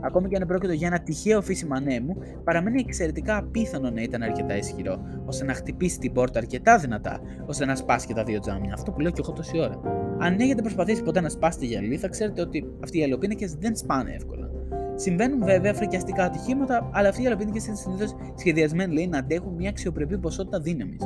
[0.02, 4.58] Ακόμη και αν πρόκειται για ένα τυχαίο φύσιμα ανέμου, παραμένει εξαιρετικά απίθανο να ήταν αρκετά
[4.58, 8.74] ισχυρό, ώστε να χτυπήσει την πόρτα αρκετά δυνατά, ώστε να σπάσει και τα δύο τζάμια.
[8.74, 9.82] Αυτό που λέω και εγώ τόση ώρα.
[10.20, 14.12] Αν έχετε προσπαθήσει ποτέ να σπάσετε γυαλί, θα ξέρετε ότι αυτοί οι αλλοπίνακε δεν σπάνε
[14.12, 14.50] εύκολα.
[14.96, 19.70] Συμβαίνουν βέβαια φρικιαστικά ατυχήματα, αλλά αυτοί οι αλλοπίνακε είναι συνήθως σχεδιασμένοι λέει, να αντέχουν μια
[19.70, 21.02] αξιοπρεπή ποσότητα δύναμης.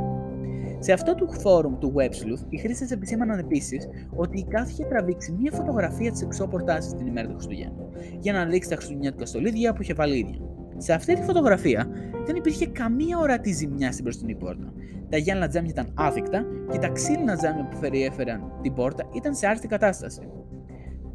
[0.85, 5.31] Σε αυτό το φόρουμ του WebSleuth, οι χρήστε επισήμαναν επίσης ότι η κάθε είχε τραβήξει
[5.31, 9.81] μια φωτογραφία της εξώπορτά την ημέρα του Χριστουγέννου, για να αναδείξει τα χριστουγεννιάτικα στολίδια που
[9.81, 10.39] είχε βάλει ίδια.
[10.77, 11.87] Σε αυτή τη φωτογραφία
[12.25, 14.73] δεν υπήρχε καμία ορατή ζημιά στην μπροστινή πόρτα.
[15.09, 19.47] Τα γυάλινα τζάμια ήταν άθικτα και τα ξύλινα τζάμια που περιέφεραν την πόρτα ήταν σε
[19.47, 20.21] άρρωστη κατάσταση.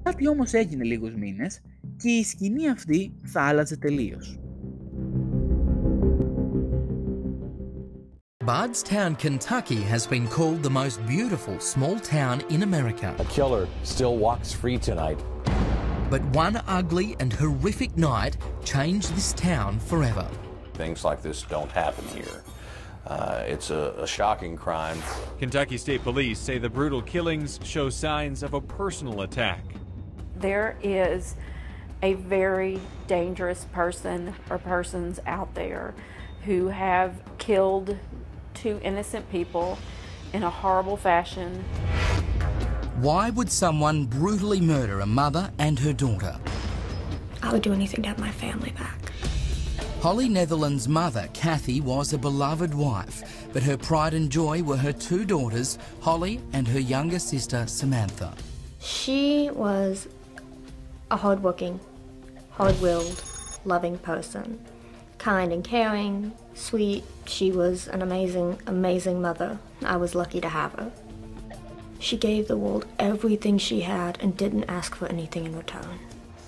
[0.02, 1.60] Κάτι όμως έγινε λίγους μήνες
[1.96, 4.40] και η σκηνή αυτή θα άλλαζε τελείως.
[8.46, 13.14] Bardstown, Kentucky has been called the most beautiful small town in America.
[13.18, 15.22] A killer still walks free tonight.
[16.08, 20.26] But one ugly and horrific night changed this town forever.
[20.72, 22.42] Things like this don't happen here.
[23.06, 24.96] Uh, it's a, a shocking crime.
[25.38, 29.62] Kentucky State Police say the brutal killings show signs of a personal attack.
[30.36, 31.36] There is
[32.02, 35.94] a very dangerous person or persons out there
[36.46, 37.98] who have killed
[38.60, 39.78] two innocent people
[40.32, 41.64] in a horrible fashion.
[43.00, 46.38] Why would someone brutally murder a mother and her daughter?
[47.42, 48.98] I would do anything to have my family back.
[50.02, 54.92] Holly Netherland's mother, Kathy, was a beloved wife, but her pride and joy were her
[54.92, 58.34] two daughters, Holly and her younger sister, Samantha.
[58.80, 60.08] She was
[61.10, 61.80] a hardworking,
[62.50, 63.22] hard willed,
[63.64, 64.58] loving person.
[65.18, 67.04] Kind and caring, sweet.
[67.26, 69.58] She was an amazing, amazing mother.
[69.84, 70.92] I was lucky to have her.
[71.98, 75.98] She gave the world everything she had and didn't ask for anything in return.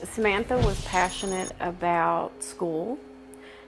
[0.04, 2.98] Samantha was passionate about school.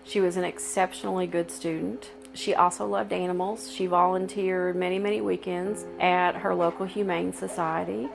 [0.05, 2.11] She was an exceptionally good student.
[2.34, 3.70] She also loved animals.
[3.70, 8.09] She volunteered many, many weekends at her local Humane Society.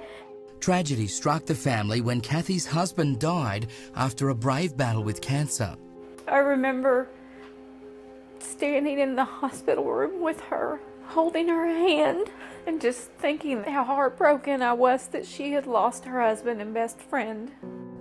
[0.60, 5.76] Tragedy struck the family when Kathy's husband died after a brave battle with cancer.
[6.28, 7.08] I remember
[8.44, 12.30] standing in the hospital room with her, holding her hand,
[12.68, 17.00] and just thinking how heartbroken I was that she had lost her husband and best
[17.00, 17.52] friend.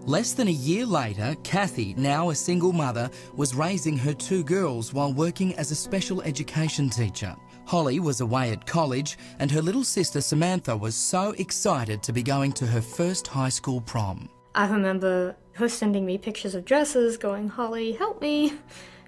[0.04, 4.94] Less than a year later, Kathy, now a single mother, was raising her two girls
[4.94, 7.36] while working as a special education teacher.
[7.66, 12.22] Holly was away at college, and her little sister Samantha was so excited to be
[12.22, 14.30] going to her first high school prom.
[14.54, 18.54] I remember her sending me pictures of dresses, going, Holly, help me.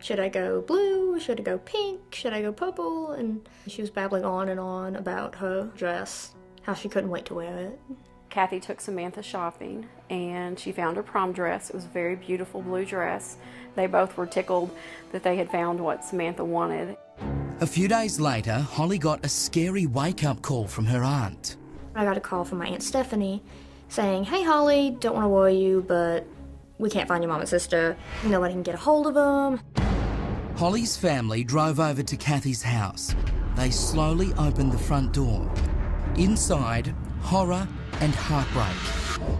[0.00, 1.20] Should I go blue?
[1.20, 2.14] Should I go pink?
[2.14, 3.12] Should I go purple?
[3.12, 7.34] And she was babbling on and on about her dress, how she couldn't wait to
[7.34, 7.80] wear it.
[8.30, 11.68] Kathy took Samantha shopping and she found her prom dress.
[11.68, 13.36] It was a very beautiful blue dress.
[13.74, 14.70] They both were tickled
[15.12, 16.96] that they had found what Samantha wanted.
[17.60, 21.56] A few days later, Holly got a scary wake up call from her aunt.
[21.94, 23.42] I got a call from my Aunt Stephanie
[23.88, 26.24] saying, Hey Holly, don't want to worry you, but
[26.78, 27.96] we can't find your mom and sister.
[28.24, 29.60] Nobody can get a hold of them.
[30.60, 33.16] Holly's family drove over to Kathy's house.
[33.56, 35.50] They slowly opened the front door.
[36.18, 37.66] Inside, horror
[38.00, 38.76] and heartbreak.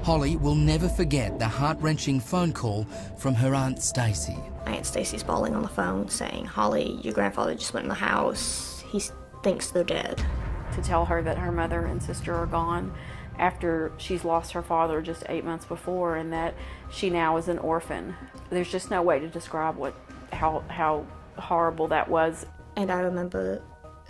[0.03, 2.85] Holly will never forget the heart-wrenching phone call
[3.18, 4.39] from her Aunt Stacy.
[4.64, 8.83] Aunt Stacy's bawling on the phone saying, Holly, your grandfather just went in the house.
[8.91, 9.03] He
[9.43, 10.25] thinks they're dead.
[10.73, 12.95] To tell her that her mother and sister are gone
[13.39, 16.55] after she's lost her father just eight months before and that
[16.91, 18.14] she now is an orphan.
[18.49, 19.95] There's just no way to describe what
[20.33, 21.07] how how
[21.37, 22.47] horrible that was.
[22.76, 23.62] And I remember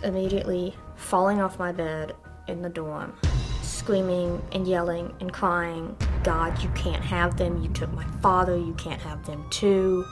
[0.03, 2.13] immediately falling off my bed
[2.47, 3.15] in the dorm,
[3.61, 7.61] screaming and yelling and crying, God, you can't have them.
[7.61, 8.57] You took my father.
[8.57, 10.03] You can't have them too.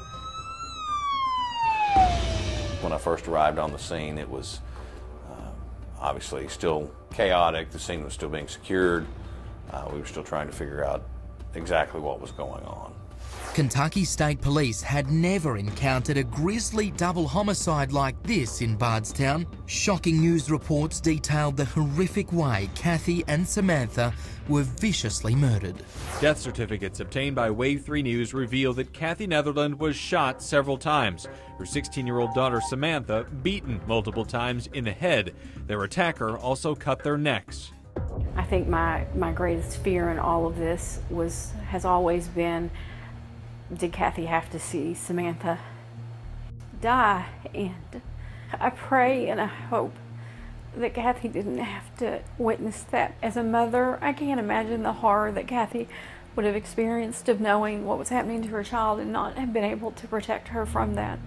[2.81, 4.61] When I first arrived on the scene, it was
[5.29, 5.51] uh,
[5.99, 7.71] obviously still chaotic.
[7.71, 9.05] The scene was still being secured.
[9.71, 11.03] Uh, we were still trying to figure out
[11.53, 12.93] exactly what was going on.
[13.53, 19.45] Kentucky State Police had never encountered a grisly double homicide like this in Bardstown.
[19.65, 24.13] Shocking news reports detailed the horrific way Kathy and Samantha
[24.47, 25.75] were viciously murdered.
[26.21, 31.27] Death certificates obtained by Wave 3 News reveal that Kathy Netherland was shot several times.
[31.57, 35.33] Her 16 year old daughter Samantha beaten multiple times in the head.
[35.65, 37.71] Their attacker also cut their necks.
[38.35, 42.71] I think my, my greatest fear in all of this was has always been
[43.75, 45.59] did Kathy have to see Samantha
[46.81, 47.25] die?
[47.53, 48.01] And
[48.59, 49.93] I pray and I hope
[50.75, 53.97] that Kathy didn't have to witness that as a mother.
[54.03, 55.87] I can't imagine the horror that Kathy
[56.35, 59.63] would have experienced of knowing what was happening to her child and not have been
[59.63, 61.19] able to protect her from that.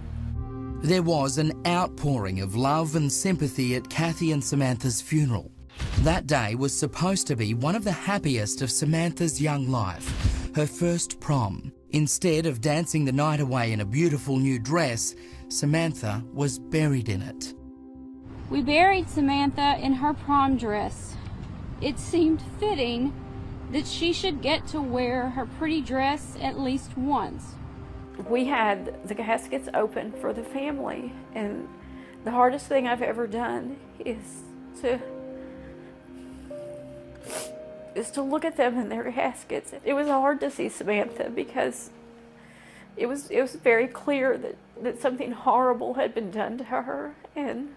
[0.81, 5.51] There was an outpouring of love and sympathy at Kathy and Samantha's funeral.
[5.99, 10.67] That day was supposed to be one of the happiest of Samantha's young life, her
[10.67, 11.71] first prom.
[11.93, 15.13] Instead of dancing the night away in a beautiful new dress,
[15.47, 17.53] Samantha was buried in it.
[18.49, 21.15] We buried Samantha in her prom dress.
[21.81, 23.13] It seemed fitting
[23.71, 27.53] that she should get to wear her pretty dress at least once.
[28.27, 31.67] We had the caskets open for the family, and
[32.23, 34.41] the hardest thing I've ever done is
[34.81, 34.99] to
[37.95, 39.73] is to look at them in their caskets.
[39.83, 41.89] It was hard to see Samantha because
[42.95, 47.15] it was it was very clear that, that something horrible had been done to her
[47.35, 47.69] and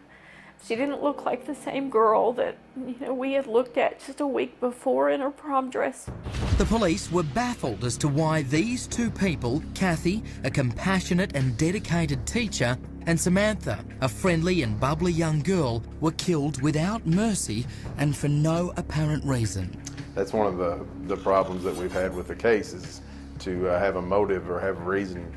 [0.66, 4.20] she didn't look like the same girl that you know we had looked at just
[4.20, 6.10] a week before in her prom dress.
[6.58, 12.26] The police were baffled as to why these two people, Kathy, a compassionate and dedicated
[12.26, 17.66] teacher, and Samantha, a friendly and bubbly young girl, were killed without mercy
[17.98, 19.80] and for no apparent reason.
[20.16, 20.80] That's one of the,
[21.14, 23.02] the problems that we've had with the case is
[23.40, 25.30] to uh, have a motive or have a reason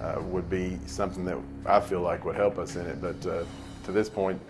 [0.00, 3.02] uh, would be something that I feel like would help us in it.
[3.02, 3.44] But uh,
[3.86, 4.40] to this point,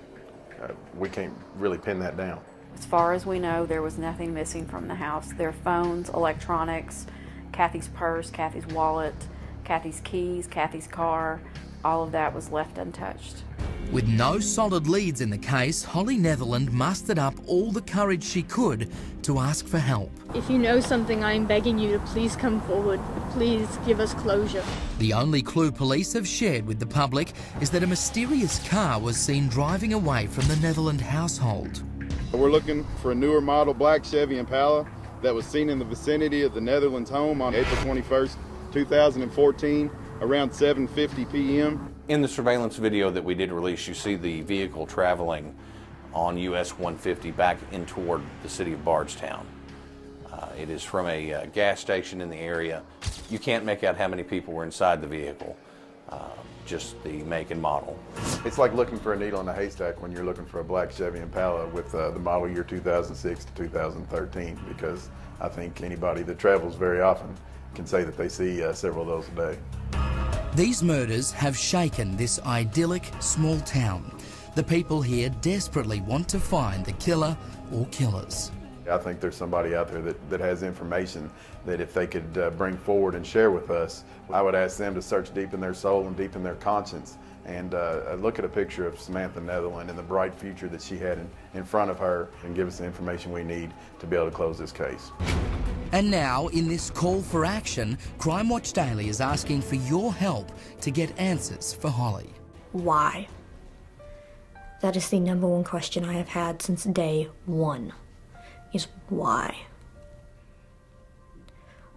[0.62, 2.40] uh, we can't really pin that down.
[2.74, 5.32] As far as we know, there was nothing missing from the house.
[5.32, 7.06] Their phones, electronics,
[7.50, 9.14] Kathy's purse, Kathy's wallet,
[9.64, 11.40] Kathy's keys, Kathy's car,
[11.84, 13.44] all of that was left untouched.
[13.92, 18.42] With no solid leads in the case, Holly Netherland mustered up all the courage she
[18.42, 18.88] could
[19.22, 20.12] to ask for help.
[20.32, 23.00] If you know something, I am begging you to please come forward.
[23.32, 24.62] Please give us closure.
[24.98, 29.16] The only clue police have shared with the public is that a mysterious car was
[29.16, 31.82] seen driving away from the Netherland household.
[32.32, 34.86] We're looking for a newer model black Chevy Impala
[35.22, 38.36] that was seen in the vicinity of the Netherlands home on April 21st,
[38.72, 39.90] 2014,
[40.20, 41.94] around 7:50 p.m.
[42.08, 45.54] In the surveillance video that we did release, you see the vehicle traveling
[46.12, 49.46] on US 150 back in toward the city of Bardstown.
[50.30, 52.82] Uh, it is from a uh, gas station in the area.
[53.30, 55.56] You can't make out how many people were inside the vehicle,
[56.10, 56.18] uh,
[56.66, 57.98] just the make and model.
[58.44, 60.90] It's like looking for a needle in a haystack when you're looking for a black
[60.90, 65.08] Chevy Impala with uh, the model year 2006 to 2013 because
[65.40, 67.34] I think anybody that travels very often
[67.74, 69.79] can say that they see uh, several of those a day.
[70.56, 74.10] These murders have shaken this idyllic small town.
[74.56, 77.36] The people here desperately want to find the killer
[77.72, 78.50] or killers.
[78.90, 81.30] I think there's somebody out there that, that has information
[81.66, 84.92] that if they could uh, bring forward and share with us, I would ask them
[84.96, 88.44] to search deep in their soul and deep in their conscience and uh, look at
[88.44, 91.90] a picture of Samantha Netherland and the bright future that she had in, in front
[91.90, 94.72] of her and give us the information we need to be able to close this
[94.72, 95.10] case.
[95.92, 100.52] And now, in this call for action, Crime Watch Daily is asking for your help
[100.82, 102.30] to get answers for Holly.
[102.72, 103.26] Why?
[104.82, 107.92] That is the number one question I have had since day one.
[108.72, 109.56] Is why?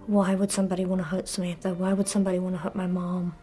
[0.08, 1.74] Why would somebody want to hurt Samantha?
[1.74, 3.36] Why would somebody want to hurt my mom?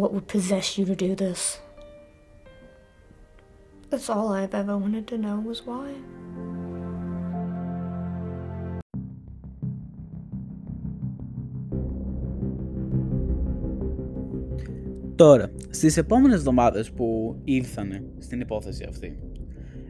[0.00, 1.58] What would possess you to do this?
[3.88, 5.88] That's all I've ever wanted to know was why.
[15.14, 19.18] Τώρα, στις επόμενες εβδομάδες που ήρθανε στην υπόθεση αυτή,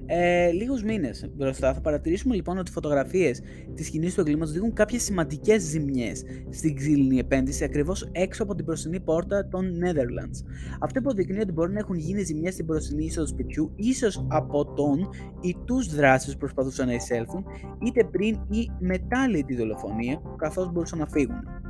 [0.07, 3.41] ε, λίγους μήνες μπροστά θα παρατηρήσουμε λοιπόν ότι οι φωτογραφίες
[3.75, 8.65] της σκηνής του εγκλήματος δείχνουν κάποιες σημαντικές ζημιές στην ξύλινη επένδυση ακριβώς έξω από την
[8.65, 10.45] μπροστινή πόρτα των Netherlands.
[10.81, 14.65] Αυτό υποδεικνύει ότι μπορεί να έχουν γίνει ζημιές στην μπροστινή είσοδο του σπιτιού, ίσως από
[14.65, 15.09] τον
[15.41, 17.45] ή τους δράσεις που προσπαθούσαν να εισέλθουν,
[17.87, 21.66] είτε πριν ή μετά τη δολοφονία, καθώς μπορούσαν να φύγουν.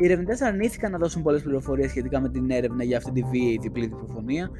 [0.00, 3.58] Οι ερευνητές αρνήθηκαν να δώσουν πολλές πληροφορίες σχετικά με την έρευνα για αυτή τη βίαιη
[3.62, 4.50] διπλή διπλοφωνία,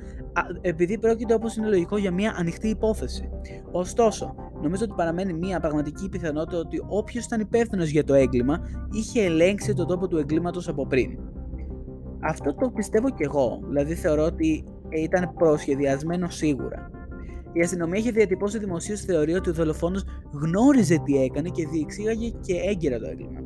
[0.60, 3.28] επειδή πρόκειται όπως είναι λογικό για μια ανοιχτή υπόθεση.
[3.70, 8.60] Ωστόσο, νομίζω ότι παραμένει μια πραγματική πιθανότητα ότι όποιος ήταν υπεύθυνος για το έγκλημα
[8.90, 11.18] είχε ελέγξει τον τόπο του εγκλήματος από πριν.
[12.20, 16.90] Αυτό το πιστεύω κι εγώ, δηλαδή θεωρώ ότι ήταν προσχεδιασμένο σίγουρα.
[17.52, 22.54] Η αστυνομία είχε διατυπώσει δημοσίως θεωρία ότι ο δολοφόνος γνώριζε τι έκανε και διεξήγαγε και
[22.54, 23.40] έγκαιρα το έγκλημα.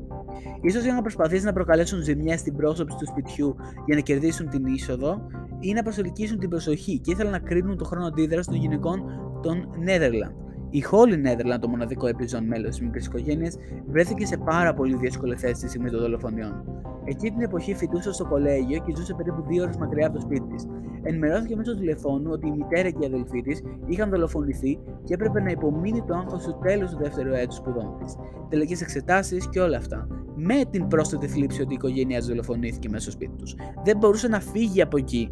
[0.73, 3.57] Σω για να προσπαθήσει να προκαλέσουν ζημιά στην πρόσωψη του σπιτιού
[3.87, 5.27] για να κερδίσουν την είσοδο
[5.61, 9.03] ή να προσελκύσουν την προσοχή και ήθελαν να κρίνουν το χρόνο αντίδρασης των γυναικών
[9.43, 10.44] των Νέδερλαντ.
[10.75, 13.57] Η Χόλι Νέδερλαντ, το μοναδικό επιζών μέλος της μικρής οικογένειας,
[13.87, 16.65] βρέθηκε σε πάρα πολύ δύσκολη θέση στη στιγμή των δολοφονιών.
[17.05, 20.47] Εκεί την εποχή φοιτούσε στο κολέγιο και ζούσε περίπου δύο ώρες μακριά από το σπίτι
[20.55, 20.67] της.
[21.03, 25.51] Ενημερώθηκε μέσω τηλεφώνου ότι η μητέρα και η αδελφή της είχαν δολοφονηθεί και έπρεπε να
[25.51, 28.17] υπομείνει το άγχος του τέλους του δεύτερου έτους σπουδών της.
[28.49, 30.07] Τελικές εξετάσεις και όλα αυτά.
[30.37, 33.57] Με την πρόσθετη θλίψη ότι η οικογένειά της δολοφονήθηκε μέσα στο σπίτι τους.
[33.85, 35.31] Δεν μπορούσε να φύγει από εκεί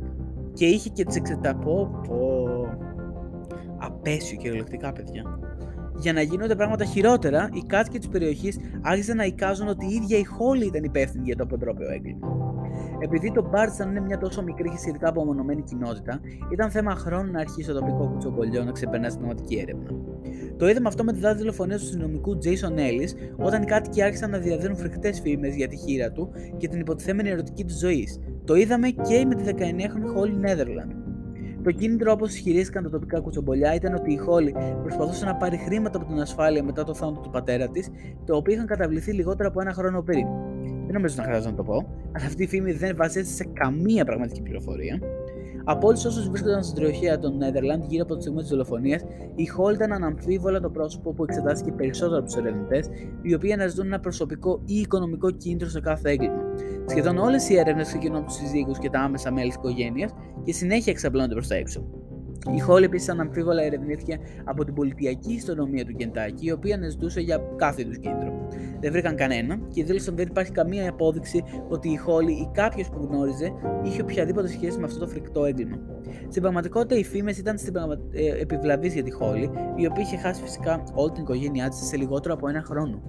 [0.52, 1.56] και είχε και τις εξετάσει.
[1.64, 2.46] Πω, πω.
[3.84, 5.22] Απέσιο κυριολεκτικά, παιδιά.
[5.96, 10.18] Για να γίνονται πράγματα χειρότερα, οι κάτοικοι της περιοχής άρχισαν να εικάζουν ότι η ίδια
[10.18, 12.28] η Χόλη ήταν υπεύθυνη για το αποτρόπαιο έγκλημα.
[13.00, 16.20] Επειδή το Μπάρτσταν είναι μια τόσο μικρή και σχετικά απομονωμένη κοινότητα,
[16.52, 19.90] ήταν θέμα χρόνου να αρχίσει το τοπικό κουτσομπολιό να ξεπερνά στην θεματική έρευνα.
[20.56, 24.30] Το είδαμε αυτό με τη δάση δολοφονία του αστυνομικού Jason Ellis, όταν οι κάτοικοι άρχισαν
[24.30, 28.18] να διαδίνουν φρικτές φήμες για τη χείρα του και την υποτιθέμενη ερωτική της ζωής.
[28.44, 31.11] Το είδαμε και με τη 19χρονη Holly Netherland.
[31.62, 35.98] Το κίνητρο, όπω ισχυρίστηκαν τα τοπικά κουτσομπολιά, ήταν ότι η Χόλη προσπαθούσε να πάρει χρήματα
[35.98, 37.90] από την ασφάλεια μετά το θάνατο του πατέρα της,
[38.26, 40.26] το οποίο είχαν καταβληθεί λιγότερο από ένα χρόνο πριν.
[40.62, 41.74] Δεν νομίζω να χρειάζεται να το πω,
[42.12, 45.00] αλλά αυτή η φήμη δεν βασίζεται σε καμία πραγματική πληροφορία.
[45.64, 49.02] Από όλους όσους βρίσκονταν στην τροχέα των Νέδερλαντ γύρω από το σημείο της δολοφονίας,
[49.34, 52.88] η Χόλ ήταν αναμφίβολα το πρόσωπο που εξετάστηκε περισσότερο από τους ερευνητές,
[53.22, 56.42] οι οποίοι αναζητούν ένα προσωπικό ή οικονομικό κίνητρο σε κάθε έγκλημα.
[56.86, 60.52] Σχεδόν όλες οι έρευνες ξεκινούν από τους συζύγους και τα άμεσα μέλη της οικογένειας και
[60.52, 62.01] συνέχεια εξαπλώνονται προς τα έξω.
[62.50, 67.40] Η Χόλ επίσης αναμφίβολα ερευνήθηκε από την πολιτιακή ιστονομία του Κεντάκη, η οποία αναζητούσε για
[67.56, 68.48] κάθε είδου κίνητρο.
[68.80, 72.88] Δεν βρήκαν κανένα και δήλωσαν ότι δεν υπάρχει καμία απόδειξη ότι η Χόλη ή κάποιος
[72.88, 73.52] που γνώριζε
[73.84, 75.78] είχε οποιαδήποτε σχέση με αυτό το φρικτό έγκλημα.
[76.28, 77.98] Στην πραγματικότητα, οι φήμες ήταν στην πραγμα...
[78.12, 81.96] ε, επιβλαβείς για τη Χόλη, η οποία είχε χάσει φυσικά όλη την οικογένειά της σε
[81.96, 83.02] λιγότερο από ένα χρόνο.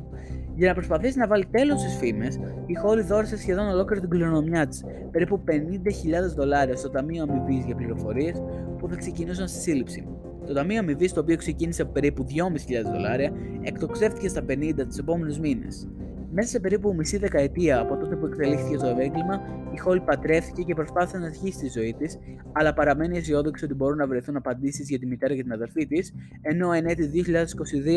[0.56, 4.68] Για να προσπαθήσει να βάλει τέλος στις φήμες, η Χόλη δόρισε σχεδόν ολόκληρη την κληρονομιά
[4.68, 8.44] της, περίπου 50.000 δολάρια στο Ταμείο Αμοιβής για πληροφορίες
[8.78, 10.08] που θα ξεκινούσαν στη σύλληψη.
[10.48, 13.32] Το Ταμείο Αμοιβής, το οποίο ξεκίνησε από περίπου 2.500 δολάρια,
[13.62, 15.88] εκτοξεύτηκε στα 50 του επόμενου μήνες.
[16.36, 19.42] Μέσα σε περίπου μισή δεκαετία από τότε που εκτελήθηκε το έγκλημα,
[19.74, 22.18] η Χόλ πατρεύτηκε και προσπάθησε να αρχίσει τη ζωή της,
[22.52, 26.14] αλλά παραμένει αισιόδοξη ότι μπορούν να βρεθούν απαντήσεις για τη μητέρα και την αδερφή της,
[26.42, 27.26] ενώ εν έτη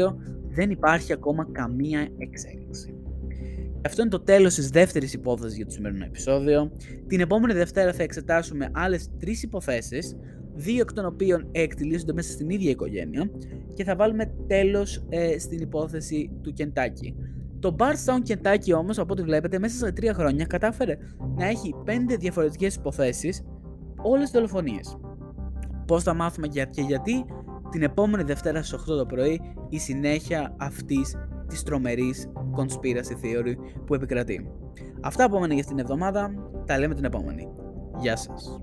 [0.08, 0.16] 2022
[0.48, 2.94] δεν υπάρχει ακόμα καμία εξέλιξη.
[3.86, 6.72] Αυτό είναι το τέλος της δεύτερης υπόθεσης για το σημερινό επεισόδιο.
[7.06, 10.16] Την επόμενη Δευτέρα θα εξετάσουμε άλλες τρεις υποθέσεις,
[10.54, 13.30] δύο εκ των οποίων εκτελήσονται μέσα στην ίδια οικογένεια
[13.74, 17.14] και θα βάλουμε τέλος ε, στην υπόθεση του Κεντάκη.
[17.66, 20.96] Το Bardstown Kentucky όμως, από ό,τι βλέπετε, μέσα σε τρία χρόνια κατάφερε
[21.36, 23.44] να έχει πέντε διαφορετικές υποθέσεις,
[23.96, 24.98] όλες τις δολοφονίες.
[25.86, 27.24] Πώς θα μάθουμε και γιατί,
[27.70, 33.54] την επόμενη Δευτέρα στις 8 το πρωί, η συνέχεια αυτής της τρομερής conspiracy theory
[33.86, 34.50] που επικρατεί.
[35.00, 36.30] Αυτά από μένα για την εβδομάδα,
[36.66, 37.48] τα λέμε την επόμενη.
[38.00, 38.60] Γεια σας.